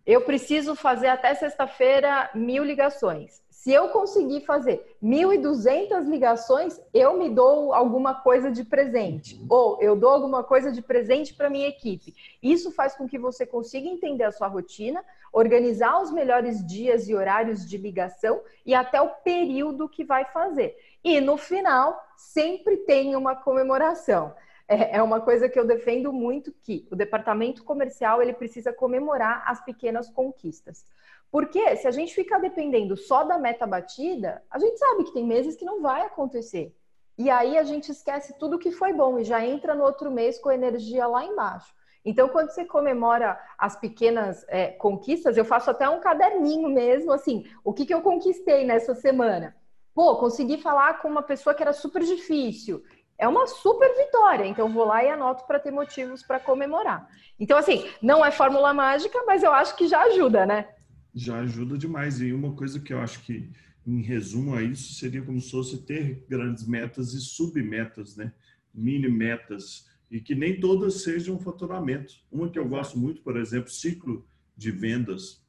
eu 0.06 0.22
preciso 0.22 0.76
fazer 0.76 1.08
até 1.08 1.34
sexta-feira 1.36 2.30
mil 2.34 2.64
ligações. 2.64 3.42
Se 3.62 3.72
eu 3.72 3.90
conseguir 3.90 4.42
fazer 4.42 4.98
1.200 5.04 6.10
ligações, 6.10 6.82
eu 6.92 7.16
me 7.16 7.30
dou 7.30 7.76
alguma 7.76 8.16
coisa 8.16 8.50
de 8.50 8.64
presente. 8.64 9.40
Ou 9.48 9.80
eu 9.80 9.96
dou 9.96 10.10
alguma 10.10 10.44
coisa 10.44 10.72
de 10.72 10.82
presente 10.82 11.36
para 11.36 11.48
minha 11.48 11.68
equipe. 11.68 12.16
Isso 12.42 12.72
faz 12.72 12.96
com 12.96 13.08
que 13.08 13.20
você 13.20 13.46
consiga 13.46 13.88
entender 13.88 14.24
a 14.24 14.32
sua 14.32 14.48
rotina, 14.48 15.06
organizar 15.32 16.02
os 16.02 16.12
melhores 16.12 16.66
dias 16.66 17.08
e 17.08 17.14
horários 17.14 17.64
de 17.64 17.78
ligação 17.78 18.42
e 18.66 18.74
até 18.74 19.00
o 19.00 19.10
período 19.10 19.88
que 19.88 20.04
vai 20.04 20.26
fazer. 20.26 20.76
E 21.04 21.20
no 21.20 21.38
final, 21.38 22.00
sempre 22.16 22.78
tem 22.78 23.16
uma 23.16 23.36
comemoração. 23.36 24.34
É, 24.68 24.98
é 24.98 25.04
uma 25.04 25.20
coisa 25.20 25.50
que 25.50 25.60
eu 25.60 25.66
defendo 25.66 26.14
muito 26.14 26.52
que 26.52 26.88
o 26.92 26.96
departamento 26.96 27.64
comercial 27.64 28.22
ele 28.22 28.34
precisa 28.34 28.72
comemorar 28.72 29.44
as 29.46 29.64
pequenas 29.64 30.10
conquistas. 30.10 30.86
Porque 31.32 31.76
se 31.78 31.88
a 31.88 31.92
gente 31.92 32.14
ficar 32.14 32.40
dependendo 32.40 32.96
só 32.96 33.24
da 33.24 33.38
meta 33.38 33.66
batida, 33.66 34.44
a 34.50 34.60
gente 34.60 34.78
sabe 34.78 35.06
que 35.06 35.14
tem 35.14 35.26
meses 35.26 35.56
que 35.56 35.66
não 35.66 35.82
vai 35.82 36.02
acontecer. 36.02 36.76
E 37.18 37.30
aí 37.30 37.58
a 37.58 37.64
gente 37.64 37.92
esquece 37.92 38.38
tudo 38.38 38.60
que 38.60 38.72
foi 38.72 38.94
bom 38.94 39.20
e 39.20 39.24
já 39.24 39.46
entra 39.46 39.74
no 39.74 39.84
outro 39.84 40.12
mês 40.12 40.40
com 40.40 40.52
energia 40.52 41.08
lá 41.08 41.24
embaixo. 41.24 41.74
Então, 42.04 42.28
quando 42.30 42.50
você 42.50 42.66
comemora 42.66 43.40
as 43.58 43.76
pequenas 43.76 44.44
é, 44.48 44.68
conquistas, 44.68 45.38
eu 45.38 45.46
faço 45.46 45.70
até 45.70 45.88
um 45.88 46.00
caderninho 46.00 46.68
mesmo, 46.68 47.12
assim, 47.12 47.46
o 47.64 47.74
que, 47.74 47.86
que 47.86 47.94
eu 47.94 48.02
conquistei 48.02 48.66
nessa 48.66 48.96
semana? 48.96 49.56
Pô, 49.94 50.18
consegui 50.18 50.58
falar 50.58 51.02
com 51.02 51.08
uma 51.08 51.24
pessoa 51.24 51.54
que 51.54 51.62
era 51.62 51.74
super 51.74 52.04
difícil. 52.04 52.84
É 53.18 53.28
uma 53.28 53.46
super 53.46 53.96
vitória, 53.96 54.46
então 54.46 54.72
vou 54.72 54.86
lá 54.86 55.04
e 55.04 55.10
anoto 55.10 55.46
para 55.46 55.60
ter 55.60 55.72
motivos 55.72 56.24
para 56.24 56.40
comemorar. 56.40 57.08
Então, 57.40 57.58
assim, 57.58 57.88
não 58.02 58.26
é 58.26 58.32
fórmula 58.32 58.74
mágica, 58.74 59.24
mas 59.28 59.44
eu 59.44 59.52
acho 59.52 59.76
que 59.76 59.88
já 59.88 60.02
ajuda, 60.04 60.46
né? 60.46 60.68
já 61.14 61.40
ajuda 61.40 61.78
demais. 61.78 62.22
E 62.22 62.34
uma 62.34 62.54
coisa 62.54 62.80
que 62.80 62.94
eu 62.94 63.00
acho 63.00 63.22
que, 63.24 63.50
em 63.86 64.02
resumo 64.02 64.56
a 64.56 64.64
isso, 64.64 64.94
seria 64.94 65.22
como 65.22 65.40
se 65.40 65.52
fosse 65.52 65.86
ter 65.86 66.26
grandes 66.28 66.68
metas 66.68 67.14
e 67.14 67.20
submetas, 67.20 68.16
né? 68.16 68.34
Mini 68.74 69.10
metas. 69.10 69.88
E 70.10 70.20
que 70.20 70.36
nem 70.36 70.60
todas 70.60 71.04
sejam 71.04 71.40
faturamento. 71.40 72.14
Uma 72.32 72.50
que 72.50 72.60
eu 72.60 72.68
gosto 72.68 72.98
muito, 72.98 73.22
por 73.22 73.38
exemplo, 73.38 73.70
ciclo 73.70 74.28
de 74.56 74.72
vendas 74.72 75.42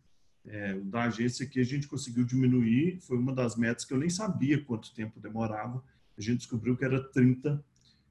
é, 0.47 0.75
da 0.81 1.05
agência 1.05 1.47
que 1.47 1.61
a 1.61 1.65
gente 1.65 1.87
conseguiu 1.87 2.25
diminuir. 2.25 2.99
Foi 3.01 3.17
uma 3.17 3.33
das 3.33 3.57
metas 3.57 3.85
que 3.85 3.93
eu 3.93 3.99
nem 3.99 4.11
sabia 4.11 4.63
quanto 4.63 4.95
tempo 4.95 5.21
demorava. 5.21 5.83
A 6.17 6.21
gente 6.21 6.39
descobriu 6.39 6.77
que 6.77 6.85
era 6.85 7.03
30 7.03 7.63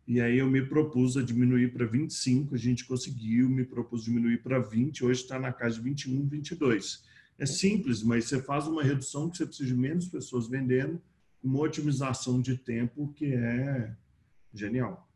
e 0.07 0.19
aí 0.19 0.39
eu 0.39 0.49
me 0.49 0.61
propus 0.65 1.15
a 1.15 1.21
diminuir 1.21 1.71
para 1.71 1.85
25, 1.85 2.55
a 2.55 2.57
gente 2.57 2.85
conseguiu, 2.85 3.47
me 3.47 3.63
propus 3.63 4.03
diminuir 4.03 4.41
para 4.41 4.59
20, 4.59 5.05
hoje 5.05 5.21
está 5.21 5.39
na 5.39 5.53
casa 5.53 5.75
de 5.75 5.83
21, 5.83 6.27
22. 6.27 7.03
É 7.37 7.45
simples, 7.45 8.03
mas 8.03 8.25
você 8.25 8.41
faz 8.41 8.67
uma 8.67 8.83
redução 8.83 9.29
que 9.29 9.37
você 9.37 9.45
precisa 9.45 9.69
de 9.69 9.75
menos 9.75 10.07
pessoas 10.07 10.47
vendendo, 10.47 11.01
uma 11.41 11.59
otimização 11.59 12.41
de 12.41 12.57
tempo 12.57 13.13
que 13.15 13.33
é 13.33 13.95
genial. 14.53 15.09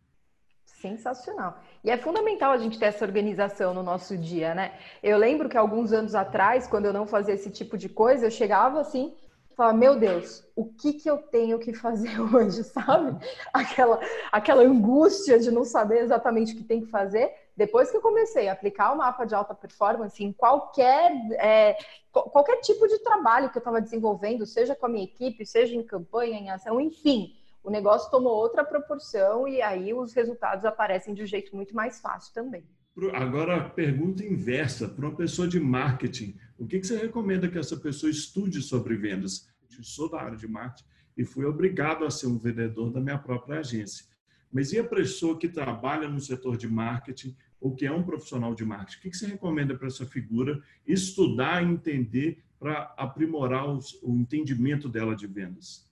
Sensacional. 0.86 1.58
E 1.84 1.90
é 1.90 1.98
fundamental 1.98 2.52
a 2.52 2.58
gente 2.58 2.78
ter 2.78 2.86
essa 2.86 3.04
organização 3.04 3.74
no 3.74 3.82
nosso 3.82 4.16
dia, 4.16 4.54
né? 4.54 4.74
Eu 5.02 5.18
lembro 5.18 5.50
que 5.50 5.58
alguns 5.58 5.92
anos 5.92 6.14
atrás, 6.14 6.68
quando 6.68 6.86
eu 6.86 6.94
não 6.94 7.08
fazia 7.08 7.34
esse 7.34 7.50
tipo 7.50 7.76
de 7.76 7.90
coisa, 7.90 8.28
eu 8.28 8.32
chegava 8.32 8.80
assim, 8.80 9.16
falava, 9.56 9.76
meu 9.76 9.98
Deus, 9.98 10.44
o 10.56 10.66
que 10.66 10.94
que 10.94 11.10
eu 11.10 11.18
tenho 11.18 11.58
que 11.58 11.74
fazer 11.74 12.20
hoje, 12.32 12.64
sabe? 12.64 13.18
Aquela, 13.52 14.00
aquela 14.32 14.62
angústia 14.62 15.40
de 15.40 15.50
não 15.50 15.64
saber 15.64 16.04
exatamente 16.04 16.54
o 16.54 16.58
que 16.58 16.64
tem 16.64 16.82
que 16.82 16.92
fazer. 16.92 17.34
Depois 17.58 17.90
que 17.90 17.98
eu 17.98 18.02
comecei 18.02 18.48
a 18.48 18.54
aplicar 18.54 18.94
o 18.94 18.98
mapa 18.98 19.26
de 19.26 19.34
alta 19.34 19.56
performance 19.56 20.24
em 20.24 20.32
qualquer, 20.32 21.12
é, 21.40 21.76
qualquer 22.12 22.58
tipo 22.58 22.88
de 22.88 23.00
trabalho 23.00 23.50
que 23.50 23.58
eu 23.58 23.62
estava 23.62 23.82
desenvolvendo, 23.82 24.46
seja 24.46 24.76
com 24.76 24.86
a 24.86 24.90
minha 24.90 25.06
equipe, 25.06 25.48
seja 25.48 25.74
em 25.74 25.82
campanha, 25.82 26.38
em 26.38 26.52
ação, 26.52 26.80
enfim, 26.80 27.34
o 27.66 27.72
negócio 27.72 28.12
tomou 28.12 28.32
outra 28.32 28.64
proporção 28.64 29.48
e 29.48 29.60
aí 29.60 29.92
os 29.92 30.14
resultados 30.14 30.64
aparecem 30.66 31.16
de 31.16 31.24
um 31.24 31.26
jeito 31.26 31.56
muito 31.56 31.76
mais 31.76 32.00
fácil 32.00 32.32
também. 32.32 32.64
Agora, 33.12 33.70
pergunta 33.70 34.24
inversa, 34.24 34.88
para 34.88 35.08
uma 35.08 35.16
pessoa 35.16 35.48
de 35.48 35.60
marketing, 35.60 36.38
o 36.60 36.68
que, 36.68 36.80
que 36.80 36.86
você 36.86 36.96
recomenda 36.96 37.50
que 37.50 37.58
essa 37.58 37.76
pessoa 37.76 38.10
estude 38.10 38.62
sobre 38.62 38.96
vendas? 38.96 39.50
Eu 39.76 39.84
sou 39.84 40.10
da 40.10 40.22
área 40.22 40.38
de 40.38 40.48
marketing 40.48 40.88
e 41.18 41.26
fui 41.26 41.44
obrigado 41.44 42.06
a 42.06 42.12
ser 42.12 42.28
um 42.28 42.38
vendedor 42.38 42.92
da 42.92 43.02
minha 43.02 43.18
própria 43.18 43.60
agência. 43.60 44.06
Mas 44.54 44.72
e 44.72 44.80
a 44.80 44.84
pessoa 44.84 45.38
que 45.38 45.50
trabalha 45.50 46.08
no 46.08 46.22
setor 46.22 46.56
de 46.56 46.68
marketing 46.68 47.36
ou 47.60 47.76
que 47.76 47.86
é 47.86 47.92
um 47.92 48.04
profissional 48.04 48.54
de 48.54 48.64
marketing? 48.64 49.00
O 49.00 49.12
que 49.12 49.18
você 49.18 49.26
recomenda 49.26 49.76
para 49.76 49.88
essa 49.88 50.06
figura 50.06 50.62
estudar 50.86 51.64
e 51.64 51.66
entender 51.66 52.44
para 52.60 52.94
aprimorar 52.96 53.68
os, 53.68 54.00
o 54.04 54.16
entendimento 54.16 54.88
dela 54.88 55.16
de 55.16 55.26
vendas? 55.26 55.86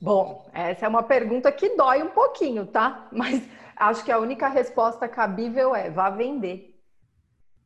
Bom, 0.00 0.48
essa 0.54 0.86
é 0.86 0.88
uma 0.88 1.02
pergunta 1.02 1.52
que 1.52 1.76
dói 1.76 2.02
um 2.02 2.10
pouquinho, 2.10 2.66
tá? 2.66 3.08
Mas 3.12 3.46
acho 3.76 4.04
que 4.04 4.10
a 4.12 4.18
única 4.18 4.48
resposta 4.48 5.08
cabível 5.08 5.74
é 5.74 5.90
vá 5.90 6.10
vender. 6.10 6.80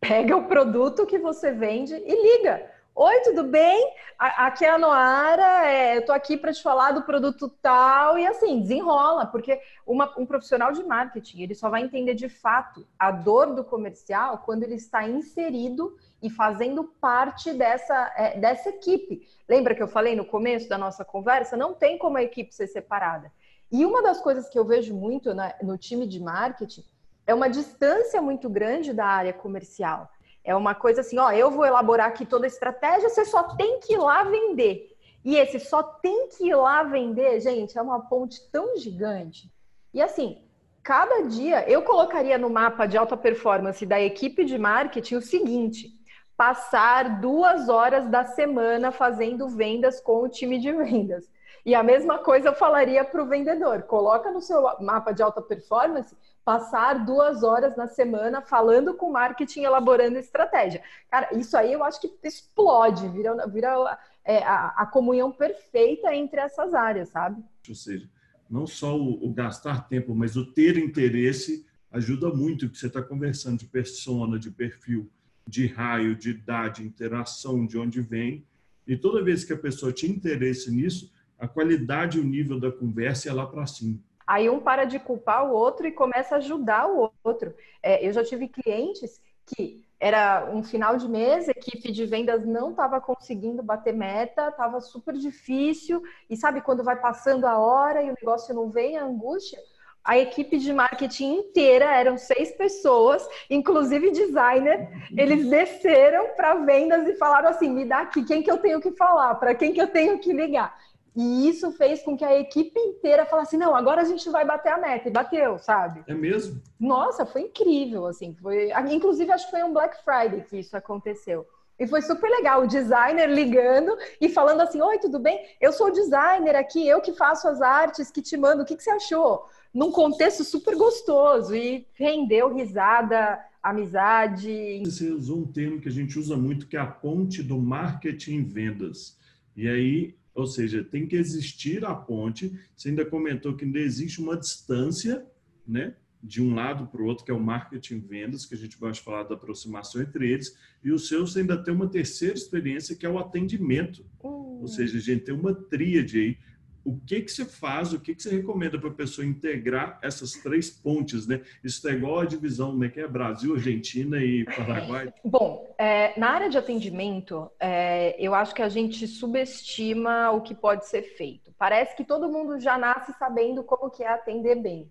Pega 0.01 0.37
o 0.37 0.47
produto 0.49 1.07
que 1.07 1.19
você 1.19 1.53
vende 1.53 1.95
e 1.95 2.39
liga. 2.39 2.74
Oi, 2.97 3.21
tudo 3.23 3.43
bem? 3.43 3.93
Aqui 4.17 4.65
é 4.65 4.71
a 4.71 4.79
Noara, 4.79 5.67
é, 5.69 5.97
eu 5.97 6.01
estou 6.01 6.15
aqui 6.15 6.37
para 6.37 6.53
te 6.53 6.63
falar 6.63 6.93
do 6.93 7.03
produto 7.03 7.49
tal 7.61 8.17
e 8.17 8.25
assim, 8.25 8.61
desenrola, 8.61 9.27
porque 9.27 9.61
uma, 9.85 10.15
um 10.17 10.25
profissional 10.25 10.71
de 10.71 10.85
marketing, 10.85 11.43
ele 11.43 11.57
só 11.57 11.69
vai 11.69 11.83
entender 11.83 12.15
de 12.15 12.29
fato 12.29 12.87
a 12.97 13.11
dor 13.11 13.53
do 13.53 13.65
comercial 13.65 14.39
quando 14.47 14.63
ele 14.63 14.77
está 14.77 15.09
inserido 15.09 15.97
e 16.23 16.31
fazendo 16.31 16.85
parte 16.85 17.53
dessa, 17.53 18.15
é, 18.17 18.39
dessa 18.39 18.69
equipe. 18.69 19.27
Lembra 19.49 19.75
que 19.75 19.83
eu 19.83 19.89
falei 19.89 20.15
no 20.15 20.25
começo 20.25 20.69
da 20.69 20.79
nossa 20.79 21.05
conversa? 21.05 21.57
Não 21.57 21.75
tem 21.75 21.99
como 21.99 22.17
a 22.17 22.23
equipe 22.23 22.55
ser 22.55 22.69
separada. 22.69 23.33
E 23.73 23.85
uma 23.85 24.05
das 24.05 24.21
coisas 24.21 24.49
que 24.49 24.57
eu 24.57 24.65
vejo 24.65 24.95
muito 24.95 25.35
na, 25.35 25.53
no 25.61 25.77
time 25.77 26.07
de 26.07 26.21
marketing 26.21 26.85
é 27.27 27.35
uma 27.35 27.51
distância 27.51 28.23
muito 28.23 28.49
grande 28.49 28.93
da 28.93 29.07
área 29.07 29.33
comercial. 29.33 30.09
É 30.45 30.55
uma 30.55 30.75
coisa 30.75 31.01
assim, 31.01 31.19
ó, 31.19 31.33
eu 31.33 31.51
vou 31.51 31.65
elaborar 31.65 32.09
aqui 32.09 32.27
toda 32.27 32.45
a 32.45 32.47
estratégia, 32.47 33.09
você 33.09 33.25
só 33.25 33.55
tem 33.57 33.81
que 33.81 33.95
ir 33.95 33.99
lá 33.99 34.25
vender. 34.25 34.95
E 35.25 35.37
esse 35.37 35.59
só 35.59 35.83
tem 35.83 36.29
que 36.29 36.49
ir 36.49 36.55
lá 36.55 36.83
vender, 36.83 37.41
gente, 37.41 37.79
é 37.79 37.83
uma 37.83 38.01
ponte 38.01 38.47
tão 38.51 38.77
gigante. 38.77 39.51
E 39.93 40.03
assim, 40.03 40.43
cada 40.83 41.23
dia 41.23 41.69
eu 41.69 41.81
colocaria 41.83 42.37
no 42.37 42.51
mapa 42.51 42.85
de 42.85 42.99
alta 42.99 43.17
performance 43.17 43.87
da 43.87 43.99
equipe 43.99 44.45
de 44.45 44.59
marketing 44.59 45.15
o 45.17 45.23
seguinte: 45.23 45.89
passar 46.37 47.21
duas 47.23 47.71
horas 47.71 48.07
da 48.09 48.27
semana 48.27 48.93
fazendo 48.93 49.49
vendas 49.49 49.99
com 49.99 50.23
o 50.23 50.29
time 50.29 50.59
de 50.59 50.71
vendas. 50.73 51.25
E 51.65 51.75
a 51.75 51.83
mesma 51.83 52.19
coisa 52.19 52.51
eu 52.51 52.55
falaria 52.55 53.03
para 53.03 53.23
o 53.23 53.27
vendedor: 53.27 53.85
coloca 53.85 54.31
no 54.31 54.43
seu 54.43 54.63
mapa 54.81 55.13
de 55.13 55.23
alta 55.23 55.41
performance 55.41 56.15
passar 56.45 57.05
duas 57.05 57.43
horas 57.43 57.77
na 57.77 57.89
semana 57.89 58.43
falando 58.43 58.95
com 58.95 59.11
marketing, 59.11 59.63
elaborando 59.63 60.19
estratégia. 60.19 60.83
Cara, 61.11 61.35
isso 61.37 61.57
aí 61.57 61.73
eu 61.73 61.83
acho 61.83 62.01
que 62.01 62.13
explode, 62.23 63.09
vira, 63.09 63.47
vira 63.49 63.99
é, 64.25 64.43
a, 64.43 64.67
a, 64.77 64.87
comunhão 64.87 65.33
perfeita 65.33 66.15
entre 66.15 66.41
essas 66.41 66.75
áreas, 66.75 67.09
sabe? 67.09 67.43
Ou 67.69 67.75
seja, 67.75 68.09
não 68.49 68.67
só 68.67 68.97
o, 68.97 69.27
o 69.27 69.33
gastar 69.33 69.89
tempo, 69.89 70.15
mas 70.15 70.37
o 70.37 70.45
ter 70.45 70.77
interesse 70.77 71.67
ajuda 71.91 72.29
muito, 72.29 72.69
que 72.69 72.77
você 72.77 72.89
está 72.89 73.01
conversando 73.01 73.59
de 73.59 73.67
persona, 73.67 74.39
de 74.39 74.51
perfil, 74.51 75.11
de 75.49 75.67
raio, 75.67 76.15
de 76.15 76.31
idade, 76.31 76.83
interação, 76.83 77.65
de 77.65 77.79
onde 77.79 78.01
vem. 78.01 78.45
E 78.87 78.97
toda 78.97 79.25
vez 79.25 79.45
que 79.45 79.53
a 79.53 79.59
pessoa 79.59 79.93
tinha 79.93 80.13
interesse 80.13 80.71
nisso, 80.71 81.11
a 81.39 81.49
qualidade 81.49 82.19
e 82.19 82.21
o 82.21 82.25
nível 82.25 82.61
da 82.61 82.71
conversa 82.71 83.29
é 83.29 83.33
lá 83.33 83.47
para 83.47 83.67
cima. 83.67 83.99
Aí 84.27 84.49
um 84.49 84.61
para 84.61 84.85
de 84.85 84.99
culpar 84.99 85.47
o 85.47 85.53
outro 85.53 85.87
e 85.87 85.93
começa 85.93 86.35
a 86.35 86.39
ajudar 86.39 86.89
o 86.89 87.13
outro. 87.23 87.55
É, 87.83 88.07
eu 88.07 88.13
já 88.13 88.25
tive 88.25 88.49
clientes 88.49 89.21
que 89.47 89.85
era 90.01 90.51
um 90.53 90.63
final 90.63 90.97
de 90.97 91.09
mês, 91.09 91.49
a 91.49 91.53
equipe 91.53 91.91
de 91.91 92.05
vendas 92.05 92.45
não 92.45 92.71
estava 92.71 93.01
conseguindo 93.01 93.63
bater 93.63 93.95
meta, 93.95 94.49
estava 94.49 94.81
super 94.81 95.15
difícil, 95.15 96.03
e 96.29 96.37
sabe 96.37 96.61
quando 96.61 96.85
vai 96.85 96.97
passando 96.97 97.47
a 97.47 97.59
hora 97.59 98.03
e 98.03 98.11
o 98.11 98.15
negócio 98.15 98.55
não 98.55 98.71
vem, 98.71 98.99
a 98.99 99.05
angústia? 99.05 99.59
A 100.03 100.19
equipe 100.19 100.59
de 100.59 100.71
marketing 100.75 101.37
inteira, 101.37 101.87
eram 101.87 102.19
seis 102.19 102.53
pessoas, 102.53 103.27
inclusive 103.49 104.11
designer, 104.11 104.91
eles 105.17 105.49
desceram 105.49 106.37
para 106.37 106.57
vendas 106.57 107.09
e 107.09 107.15
falaram 107.15 107.49
assim: 107.49 107.71
me 107.71 107.87
dá 107.87 108.01
aqui 108.01 108.23
quem 108.23 108.43
que 108.43 108.51
eu 108.51 108.59
tenho 108.59 108.83
que 108.83 108.93
falar, 108.93 109.37
para 109.37 109.55
quem 109.55 109.73
que 109.73 109.81
eu 109.81 109.87
tenho 109.87 110.19
que 110.19 110.31
ligar. 110.31 110.77
E 111.15 111.49
isso 111.49 111.71
fez 111.73 112.03
com 112.03 112.17
que 112.17 112.25
a 112.25 112.39
equipe 112.39 112.79
inteira 112.79 113.25
falasse: 113.25 113.57
não, 113.57 113.75
agora 113.75 114.03
a 114.03 114.05
gente 114.05 114.29
vai 114.31 114.45
bater 114.45 114.73
a 114.73 114.79
meta. 114.79 115.09
E 115.09 115.13
bateu, 115.13 115.59
sabe? 115.59 116.03
É 116.09 116.15
mesmo? 116.15 116.61
Nossa, 116.79 117.25
foi 117.25 117.43
incrível, 117.43 118.07
assim. 118.07 118.35
Foi... 118.35 118.71
Inclusive, 118.91 119.31
acho 119.31 119.45
que 119.45 119.53
foi 119.53 119.63
um 119.63 119.73
Black 119.73 120.03
Friday 120.05 120.43
que 120.43 120.59
isso 120.59 120.77
aconteceu. 120.77 121.47
E 121.79 121.87
foi 121.87 122.03
super 122.03 122.31
legal, 122.31 122.63
o 122.63 122.69
designer 122.69 123.29
ligando 123.29 123.97
e 124.21 124.29
falando 124.29 124.61
assim: 124.61 124.81
Oi, 124.81 124.99
tudo 124.99 125.19
bem? 125.19 125.41
Eu 125.61 125.73
sou 125.73 125.89
o 125.89 125.93
designer 125.93 126.57
aqui, 126.57 126.87
eu 126.87 127.01
que 127.01 127.13
faço 127.13 127.49
as 127.49 127.61
artes, 127.61 128.11
que 128.11 128.23
te 128.23 128.37
mando, 128.37 128.63
o 128.63 128.67
que, 128.67 128.77
que 128.77 128.83
você 128.83 128.91
achou? 128.91 129.47
Num 129.73 129.91
contexto 129.91 130.45
super 130.45 130.77
gostoso 130.77 131.55
e 131.55 131.87
rendeu 131.95 132.55
risada, 132.55 133.41
amizade. 133.61 134.83
Você 134.85 135.11
usou 135.11 135.39
um 135.39 135.47
termo 135.47 135.81
que 135.81 135.89
a 135.89 135.93
gente 135.93 136.17
usa 136.17 136.37
muito, 136.37 136.69
que 136.69 136.77
é 136.77 136.81
a 136.81 136.87
ponte 136.87 137.43
do 137.43 137.59
marketing 137.59 138.45
vendas. 138.45 139.19
E 139.57 139.69
aí 139.69 140.15
ou 140.35 140.47
seja, 140.47 140.83
tem 140.83 141.07
que 141.07 141.17
existir 141.17 141.85
a 141.85 141.95
ponte. 141.95 142.53
Você 142.77 142.89
ainda 142.89 143.05
comentou 143.05 143.57
que 143.57 143.65
ainda 143.65 143.79
existe 143.79 144.21
uma 144.21 144.37
distância, 144.37 145.25
né? 145.67 145.95
De 146.23 146.43
um 146.43 146.55
lado 146.55 146.87
para 146.87 147.03
o 147.03 147.05
outro, 147.05 147.25
que 147.25 147.31
é 147.31 147.35
o 147.35 147.41
marketing 147.41 148.01
vendas, 148.01 148.47
que 148.47 148.55
a 148.55 148.59
gente 148.59 148.79
vai 148.79 148.95
falar 148.95 149.25
da 149.25 149.35
aproximação 149.35 150.01
entre 150.01 150.31
eles, 150.33 150.57
e 150.83 150.91
o 150.91 150.99
seu 150.99 151.27
você 151.27 151.41
ainda 151.41 151.63
tem 151.63 151.73
uma 151.73 151.89
terceira 151.89 152.35
experiência, 152.35 152.97
que 152.97 153.05
é 153.05 153.09
o 153.09 153.19
atendimento. 153.19 154.05
Ou 154.21 154.63
hum. 154.63 154.67
seja, 154.67 154.97
a 154.97 155.01
gente 155.01 155.25
tem 155.25 155.35
uma 155.35 155.55
tríade 155.55 156.19
aí 156.19 156.39
o 156.85 157.01
que 157.01 157.23
que 157.23 157.31
você 157.31 157.45
faz, 157.45 157.93
o 157.93 158.01
que 158.01 158.15
que 158.15 158.23
você 158.23 158.37
recomenda 158.37 158.79
para 158.79 158.91
a 158.91 158.95
pessoa 158.95 159.27
integrar 159.27 159.99
essas 160.03 160.33
três 160.33 160.71
pontes, 160.71 161.27
né? 161.27 161.41
Isso 161.63 161.87
é 161.89 161.93
igual 161.93 162.21
a 162.21 162.27
divisão, 162.27 162.77
né, 162.77 162.89
que 162.89 163.01
é 163.01 163.09
Brasil, 163.09 163.55
Argentina 163.55 164.19
e 164.19 164.45
Paraguai. 164.45 165.13
Bom, 165.25 165.75
é, 165.79 166.19
na 166.19 166.31
área 166.31 166.51
de 166.51 166.59
atendimento, 166.59 167.51
é, 167.59 168.15
eu 168.19 168.35
acho 168.35 168.55
que 168.55 168.63
a 168.63 168.69
gente 168.69 169.07
subestima 169.09 170.31
o 170.31 170.43
que 170.43 170.55
pode 170.55 170.87
ser 170.87 171.03
feito. 171.17 171.55
Parece 171.59 171.97
que 171.97 172.05
todo 172.05 172.31
mundo 172.31 172.61
já 172.61 172.77
nasce 172.77 173.13
sabendo 173.19 173.65
como 173.65 173.91
que 173.91 174.03
é 174.03 174.09
atender 174.09 174.57
bem. 174.57 174.91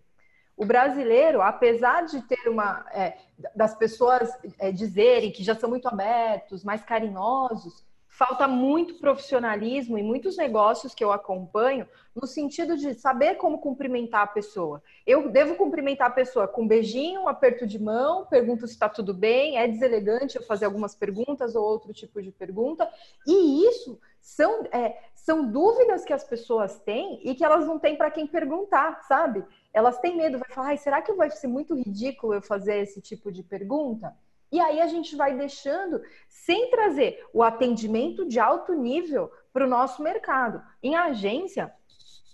O 0.55 0.65
brasileiro, 0.65 1.41
apesar 1.41 2.05
de 2.05 2.21
ter 2.27 2.47
uma 2.47 2.85
é, 2.93 3.17
das 3.55 3.75
pessoas 3.75 4.29
é, 4.59 4.71
dizerem 4.71 5.31
que 5.31 5.43
já 5.43 5.55
são 5.55 5.69
muito 5.69 5.87
abertos, 5.87 6.63
mais 6.63 6.83
carinhosos, 6.83 7.83
falta 8.13 8.47
muito 8.47 8.99
profissionalismo 8.99 9.97
em 9.97 10.03
muitos 10.03 10.37
negócios 10.37 10.93
que 10.93 11.03
eu 11.03 11.11
acompanho, 11.11 11.87
no 12.15 12.27
sentido 12.27 12.77
de 12.77 12.93
saber 12.93 13.35
como 13.35 13.57
cumprimentar 13.57 14.21
a 14.21 14.27
pessoa. 14.27 14.83
Eu 15.05 15.29
devo 15.29 15.55
cumprimentar 15.55 16.07
a 16.07 16.13
pessoa 16.13 16.47
com 16.47 16.61
um 16.61 16.67
beijinho, 16.67 17.21
um 17.21 17.27
aperto 17.27 17.65
de 17.65 17.81
mão, 17.81 18.27
pergunto 18.27 18.67
se 18.67 18.73
está 18.73 18.87
tudo 18.87 19.15
bem, 19.15 19.57
é 19.57 19.67
deselegante 19.67 20.35
eu 20.35 20.43
fazer 20.43 20.65
algumas 20.65 20.93
perguntas 20.93 21.55
ou 21.55 21.63
outro 21.63 21.91
tipo 21.91 22.21
de 22.21 22.31
pergunta. 22.31 22.87
E 23.25 23.67
isso 23.67 23.99
são, 24.21 24.63
é, 24.71 24.95
são 25.15 25.51
dúvidas 25.51 26.05
que 26.05 26.13
as 26.13 26.23
pessoas 26.23 26.79
têm 26.81 27.19
e 27.23 27.33
que 27.33 27.43
elas 27.43 27.65
não 27.65 27.79
têm 27.79 27.97
para 27.97 28.11
quem 28.11 28.27
perguntar, 28.27 29.01
sabe? 29.07 29.43
Elas 29.73 29.97
têm 29.97 30.15
medo, 30.15 30.37
vai 30.37 30.49
falar, 30.49 30.77
será 30.77 31.01
que 31.01 31.13
vai 31.13 31.31
ser 31.31 31.47
muito 31.47 31.73
ridículo 31.73 32.35
eu 32.35 32.43
fazer 32.43 32.77
esse 32.77 33.01
tipo 33.01 33.31
de 33.31 33.41
pergunta? 33.41 34.15
E 34.53 34.59
aí 34.59 34.79
a 34.81 34.85
gente 34.85 35.15
vai 35.15 35.35
deixando 35.35 35.99
sem 36.29 36.69
trazer 36.69 37.25
o 37.33 37.41
atendimento 37.41 38.23
de 38.23 38.39
alto 38.39 38.71
nível 38.75 39.31
para 39.51 39.65
o 39.65 39.67
nosso 39.67 40.03
mercado. 40.03 40.61
Em 40.83 40.95
agência, 40.95 41.73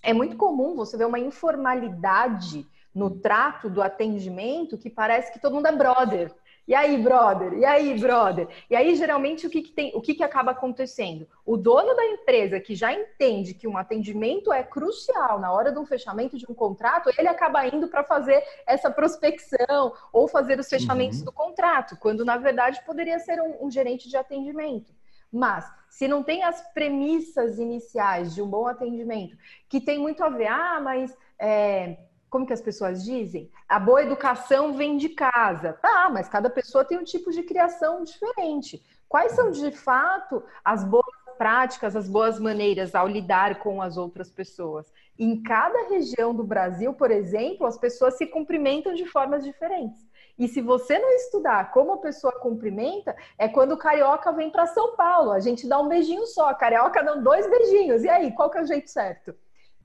é 0.04 0.12
muito 0.12 0.36
comum 0.36 0.76
você 0.76 0.98
ver 0.98 1.06
uma 1.06 1.18
informalidade 1.18 2.68
no 2.94 3.10
trato 3.10 3.70
do 3.70 3.82
atendimento 3.82 4.78
que 4.78 4.90
parece 4.90 5.32
que 5.32 5.40
todo 5.40 5.56
mundo 5.56 5.68
é 5.68 5.72
brother. 5.72 6.36
E 6.70 6.76
aí, 6.76 7.02
brother? 7.02 7.54
E 7.54 7.66
aí, 7.66 8.00
brother? 8.00 8.48
E 8.70 8.76
aí, 8.76 8.96
geralmente, 8.96 9.48
o 9.48 9.50
que, 9.50 9.64
que 9.64 9.72
tem, 9.72 9.92
o 9.96 10.02
que, 10.02 10.14
que 10.14 10.24
acaba 10.24 10.52
acontecendo? 10.52 11.28
O 11.44 11.58
dono 11.58 11.96
da 11.96 12.06
empresa 12.06 12.60
que 12.60 12.76
já 12.76 12.94
entende 12.94 13.56
que 13.56 13.68
um 13.68 13.76
atendimento 13.76 14.54
é 14.54 14.62
crucial 14.62 15.40
na 15.40 15.52
hora 15.52 15.72
de 15.72 15.80
um 15.80 15.86
fechamento 15.86 16.38
de 16.38 16.46
um 16.48 16.54
contrato, 16.54 17.10
ele 17.18 17.28
acaba 17.28 17.66
indo 17.66 17.88
para 17.88 18.04
fazer 18.04 18.44
essa 18.68 18.92
prospecção 18.92 19.94
ou 20.14 20.28
fazer 20.28 20.60
os 20.60 20.70
fechamentos 20.70 21.18
uhum. 21.18 21.26
do 21.26 21.32
contrato, 21.32 21.98
quando 22.00 22.24
na 22.24 22.38
verdade 22.38 22.80
poderia 22.86 23.18
ser 23.18 23.42
um, 23.42 23.66
um 23.66 23.72
gerente 23.72 24.08
de 24.08 24.16
atendimento. 24.16 24.94
Mas, 25.32 25.68
se 25.90 26.08
não 26.08 26.22
tem 26.22 26.44
as 26.44 26.62
premissas 26.72 27.58
iniciais 27.58 28.36
de 28.36 28.44
um 28.44 28.48
bom 28.48 28.68
atendimento, 28.68 29.36
que 29.68 29.82
tem 29.82 29.98
muito 29.98 30.24
a 30.24 30.30
ver, 30.30 30.48
ah, 30.48 30.80
mas 30.80 31.18
é, 31.40 31.98
como 32.30 32.46
que 32.46 32.54
as 32.54 32.62
pessoas 32.62 33.04
dizem? 33.04 33.50
A 33.68 33.80
boa 33.80 34.04
educação 34.04 34.74
vem 34.74 34.98
de 34.98 35.10
casa. 35.10 35.74
Tá, 35.74 36.10
mas 36.12 36.30
cada 36.30 36.50
pessoa 36.50 36.86
tem 36.86 36.98
um 36.98 37.04
tipo 37.04 37.32
de 37.32 37.44
criação 37.44 38.04
diferente. 38.04 38.84
Quais 39.08 39.32
são, 39.32 39.50
de 39.50 39.72
fato, 39.72 40.44
as 40.64 40.84
boas 40.84 41.06
práticas, 41.38 41.96
as 41.96 42.08
boas 42.08 42.40
maneiras 42.40 42.94
ao 42.94 43.08
lidar 43.08 43.60
com 43.60 43.82
as 43.82 43.98
outras 43.98 44.30
pessoas? 44.30 44.92
Em 45.18 45.42
cada 45.42 45.90
região 45.90 46.34
do 46.34 46.44
Brasil, 46.44 46.94
por 46.94 47.10
exemplo, 47.10 47.66
as 47.66 47.78
pessoas 47.78 48.16
se 48.16 48.28
cumprimentam 48.28 48.94
de 48.94 49.06
formas 49.06 49.44
diferentes. 49.44 50.08
E 50.38 50.48
se 50.48 50.62
você 50.62 50.98
não 50.98 51.12
estudar 51.12 51.72
como 51.72 51.94
a 51.94 51.98
pessoa 51.98 52.32
cumprimenta, 52.40 53.16
é 53.38 53.50
quando 53.50 53.74
o 53.74 53.78
carioca 53.78 54.32
vem 54.32 54.50
para 54.50 54.68
São 54.68 54.96
Paulo. 54.96 55.32
A 55.32 55.40
gente 55.40 55.68
dá 55.68 55.80
um 55.80 55.90
beijinho 55.90 56.26
só, 56.28 56.50
a 56.50 56.56
carioca 56.56 57.04
dá 57.04 57.16
dois 57.16 57.50
beijinhos. 57.50 58.04
E 58.04 58.10
aí, 58.10 58.32
qual 58.32 58.50
que 58.50 58.58
é 58.58 58.62
o 58.62 58.68
jeito 58.68 58.90
certo? 58.90 59.36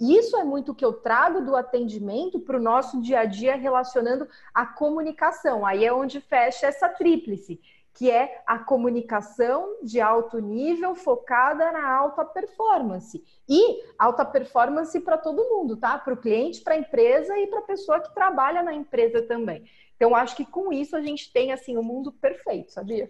Isso 0.00 0.36
é 0.36 0.44
muito 0.44 0.74
que 0.74 0.84
eu 0.84 0.92
trago 0.92 1.40
do 1.40 1.54
atendimento 1.54 2.40
para 2.40 2.56
o 2.56 2.62
nosso 2.62 3.00
dia 3.00 3.20
a 3.20 3.24
dia 3.24 3.54
relacionando 3.54 4.26
a 4.52 4.66
comunicação. 4.66 5.64
Aí 5.64 5.84
é 5.84 5.92
onde 5.92 6.20
fecha 6.20 6.66
essa 6.66 6.88
tríplice, 6.88 7.60
que 7.92 8.10
é 8.10 8.42
a 8.44 8.58
comunicação 8.58 9.76
de 9.82 10.00
alto 10.00 10.40
nível 10.40 10.96
focada 10.96 11.70
na 11.70 11.88
alta 11.88 12.24
performance. 12.24 13.22
E 13.48 13.84
alta 13.96 14.24
performance 14.24 14.98
para 15.00 15.16
todo 15.16 15.48
mundo, 15.48 15.76
tá? 15.76 15.96
Para 15.96 16.14
o 16.14 16.16
cliente, 16.16 16.60
para 16.60 16.74
a 16.74 16.78
empresa 16.78 17.38
e 17.38 17.46
para 17.46 17.60
a 17.60 17.62
pessoa 17.62 18.00
que 18.00 18.12
trabalha 18.12 18.62
na 18.64 18.74
empresa 18.74 19.22
também. 19.22 19.64
Então, 19.96 20.14
acho 20.14 20.34
que 20.36 20.44
com 20.44 20.72
isso 20.72 20.96
a 20.96 21.00
gente 21.00 21.32
tem 21.32 21.52
assim 21.52 21.76
o 21.76 21.80
um 21.80 21.84
mundo 21.84 22.10
perfeito, 22.10 22.72
sabia? 22.72 23.08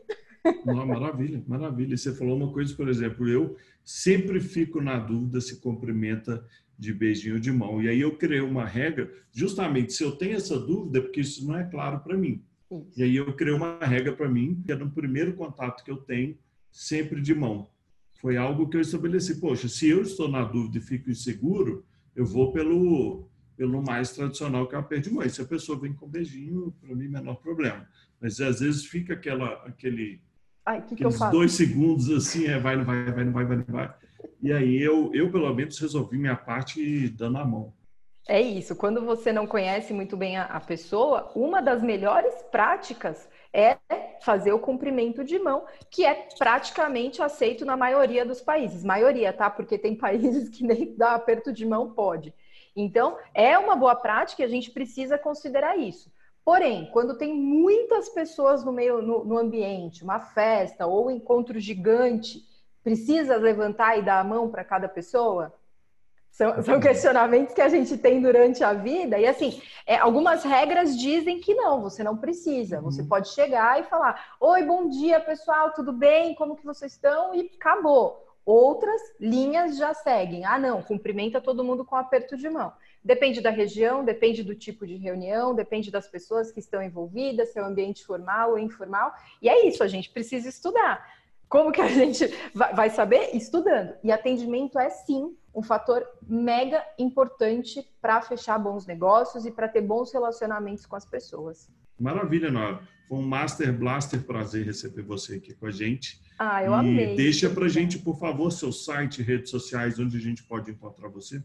Não, 0.67 0.87
maravilha, 0.87 1.43
maravilha. 1.49 1.97
Você 1.97 2.15
falou 2.15 2.37
uma 2.37 2.53
coisa, 2.53 2.77
por 2.77 2.89
exemplo, 2.89 3.27
eu 3.27 3.57
sempre 3.83 4.39
fico 4.41 4.81
na 4.81 4.99
dúvida 4.99 5.41
se 5.41 5.61
cumprimenta 5.61 6.45
de 6.79 6.93
beijinho 6.93 7.41
de 7.41 7.53
mão. 7.53 7.83
E 7.83 7.89
aí 7.89 8.01
eu 8.01 8.17
criei 8.17 8.41
uma 8.41 8.65
regra, 8.65 9.13
justamente 9.33 9.93
se 9.93 10.03
eu 10.03 10.13
tenho 10.13 10.37
essa 10.37 10.59
dúvida, 10.59 11.01
porque 11.01 11.21
isso 11.21 11.47
não 11.47 11.57
é 11.57 11.65
claro 11.65 12.01
para 12.01 12.17
mim. 12.17 12.43
Isso. 12.71 12.93
E 12.97 13.03
aí 13.03 13.17
eu 13.17 13.33
criei 13.35 13.55
uma 13.55 13.79
regra 13.79 14.13
para 14.13 14.29
mim, 14.29 14.63
que 14.65 14.73
é 14.73 14.77
no 14.77 14.91
primeiro 14.91 15.35
contato 15.35 15.85
que 15.85 15.91
eu 15.91 15.99
tenho, 15.99 16.37
sempre 16.71 17.21
de 17.21 17.35
mão. 17.35 17.69
Foi 18.21 18.37
algo 18.37 18.69
que 18.69 18.77
eu 18.77 18.81
estabeleci. 18.81 19.41
Poxa, 19.41 19.69
se 19.69 19.89
eu 19.89 20.03
estou 20.03 20.29
na 20.29 20.43
dúvida 20.43 20.79
e 20.79 20.81
fico 20.81 21.11
inseguro, 21.11 21.85
eu 22.17 22.25
vou 22.25 22.53
pelo 22.53 23.29
pelo 23.57 23.83
mais 23.83 24.11
tradicional 24.11 24.67
que 24.67 24.75
é 24.75 24.79
o 24.79 24.81
aperto 24.81 25.09
de 25.09 25.15
mão. 25.15 25.25
E 25.25 25.31
se 25.31 25.41
a 25.41 25.45
pessoa 25.45 25.79
vem 25.79 25.93
com 25.93 26.09
beijinho, 26.09 26.75
para 26.81 26.95
mim, 26.95 27.09
menor 27.09 27.37
problema. 27.37 27.87
Mas 28.21 28.41
às 28.41 28.61
vezes 28.61 28.85
fica 28.85 29.15
aquela, 29.15 29.53
aquele 29.67 30.21
Ai, 30.65 30.83
que 30.83 30.97
que 30.97 31.05
dois 31.31 31.53
segundos 31.53 32.11
assim, 32.11 32.47
é 32.47 32.59
vai, 32.59 32.77
não 32.77 32.85
vai, 32.85 33.13
vai, 33.13 33.25
não 33.25 33.33
vai, 33.33 33.45
vai, 33.45 33.57
não 33.57 33.65
vai. 33.69 33.95
E 34.43 34.53
aí 34.53 34.81
eu, 34.81 35.11
eu 35.15 35.31
pelo 35.31 35.53
menos 35.55 35.79
resolvi 35.79 36.19
minha 36.19 36.37
parte 36.37 37.09
dando 37.09 37.39
a 37.39 37.45
mão. 37.45 37.73
É 38.27 38.41
isso. 38.41 38.75
Quando 38.75 39.05
você 39.05 39.33
não 39.33 39.47
conhece 39.47 39.93
muito 39.93 40.17
bem 40.17 40.37
a, 40.37 40.45
a 40.45 40.61
pessoa, 40.61 41.31
uma 41.35 41.61
das 41.61 41.83
melhores 41.83 42.35
práticas 42.51 43.29
é 43.53 43.77
fazer 44.23 44.53
o 44.53 44.59
cumprimento 44.59 45.23
de 45.23 45.39
mão, 45.39 45.65
que 45.91 46.05
é 46.05 46.29
praticamente 46.39 47.23
aceito 47.23 47.65
na 47.65 47.77
maioria 47.77 48.25
dos 48.25 48.41
países. 48.41 48.83
Maioria, 48.83 49.33
tá? 49.33 49.51
Porque 49.51 49.79
tem 49.79 49.95
países 49.97 50.49
que 50.49 50.65
nem 50.65 50.97
dar 50.97 51.15
aperto 51.15 51.53
de 51.53 51.67
mão 51.67 51.91
pode. 51.91 52.35
Então, 52.75 53.17
é 53.33 53.57
uma 53.59 53.77
boa 53.77 53.95
prática 53.95 54.43
e 54.43 54.45
a 54.45 54.49
gente 54.49 54.71
precisa 54.71 55.19
considerar 55.19 55.79
isso. 55.79 56.11
Porém, 56.45 56.91
quando 56.93 57.17
tem 57.17 57.33
muitas 57.33 58.09
pessoas 58.09 58.65
no 58.65 58.73
meio 58.73 59.01
no, 59.01 59.25
no 59.25 59.39
ambiente, 59.39 60.03
uma 60.03 60.21
festa 60.21 60.87
ou 60.87 61.07
um 61.07 61.11
encontro 61.11 61.59
gigante, 61.59 62.43
precisa 62.85 63.37
levantar 63.37 63.99
e 63.99 64.03
dar 64.03 64.21
a 64.21 64.25
mão 64.25 64.51
para 64.51 64.63
cada 64.63 64.89
pessoa? 64.89 65.53
São, 66.31 66.63
são, 66.65 66.81
questionamentos 66.81 67.55
que 67.55 67.61
a 67.61 67.69
gente 67.69 67.97
tem 67.97 68.21
durante 68.21 68.63
a 68.65 68.73
vida. 68.73 69.17
E 69.19 69.25
assim, 69.25 69.63
é, 69.87 69.97
algumas 69.97 70.43
regras 70.43 70.99
dizem 70.99 71.41
que 71.41 71.55
não, 71.55 71.81
você 71.81 72.03
não 72.03 72.17
precisa. 72.17 72.81
Você 72.81 73.03
uhum. 73.03 73.09
pode 73.09 73.29
chegar 73.29 73.81
e 73.81 73.85
falar: 73.85 74.37
Oi, 74.41 74.65
bom 74.65 74.89
dia, 74.89 75.21
pessoal, 75.21 75.73
tudo 75.73 75.93
bem? 75.93 76.35
Como 76.35 76.57
que 76.57 76.65
vocês 76.65 76.93
estão? 76.93 77.33
E 77.35 77.53
acabou. 77.57 78.21
Outras 78.45 79.01
linhas 79.19 79.79
já 79.79 79.95
seguem. 79.95 80.45
Ah, 80.45 80.59
não, 80.59 80.83
cumprimenta 80.83 81.41
todo 81.41 81.65
mundo 81.65 81.85
com 81.85 81.95
aperto 81.95 82.37
de 82.37 82.51
mão. 82.51 82.73
Depende 83.03 83.41
da 83.41 83.51
região, 83.51 84.05
depende 84.05 84.43
do 84.43 84.57
tipo 84.57 84.87
de 84.87 84.97
reunião, 84.97 85.55
depende 85.55 85.91
das 85.91 86.09
pessoas 86.09 86.51
que 86.51 86.59
estão 86.59 86.83
envolvidas, 86.83 87.51
se 87.53 87.59
é 87.61 87.63
um 87.63 87.67
ambiente 87.67 88.05
formal 88.05 88.51
ou 88.51 88.59
informal. 88.59 89.15
E 89.41 89.49
é 89.49 89.67
isso, 89.67 89.85
a 89.85 89.89
gente 89.89 90.11
precisa 90.11 90.49
estudar. 90.49 91.07
Como 91.49 91.71
que 91.71 91.81
a 91.81 91.89
gente 91.89 92.27
vai 92.55 92.91
saber? 92.91 93.31
Estudando. 93.35 93.95
E 94.03 94.11
atendimento 94.11 94.79
é 94.79 94.91
sim 94.91 95.37
um 95.55 95.63
fator 95.63 96.05
mega 96.27 96.85
importante 96.99 97.87
para 98.01 98.21
fechar 98.21 98.59
bons 98.59 98.87
negócios 98.87 99.47
e 99.47 99.53
para 99.53 99.69
ter 99.69 99.83
bons 99.83 100.13
relacionamentos 100.13 100.85
com 100.85 100.97
as 100.97 101.05
pessoas. 101.05 101.71
Maravilha, 101.99 102.51
Nora. 102.51 102.81
Foi 103.09 103.19
um 103.19 103.23
Master 103.23 103.73
Blaster 103.73 104.23
prazer 104.23 104.65
receber 104.65 105.03
você 105.03 105.37
aqui 105.37 105.55
com 105.55 105.67
a 105.67 105.71
gente. 105.71 106.21
Ah, 106.39 106.65
eu 106.65 106.73
e 106.73 106.75
amei. 106.75 107.15
Deixa 107.15 107.49
para 107.49 107.69
gente, 107.69 107.99
por 107.99 108.19
favor, 108.19 108.51
seu 108.51 108.73
site, 108.73 109.23
redes 109.23 109.51
sociais, 109.51 109.99
onde 109.99 110.17
a 110.17 110.21
gente 110.21 110.43
pode 110.43 110.71
encontrar 110.71 111.09
você. 111.09 111.43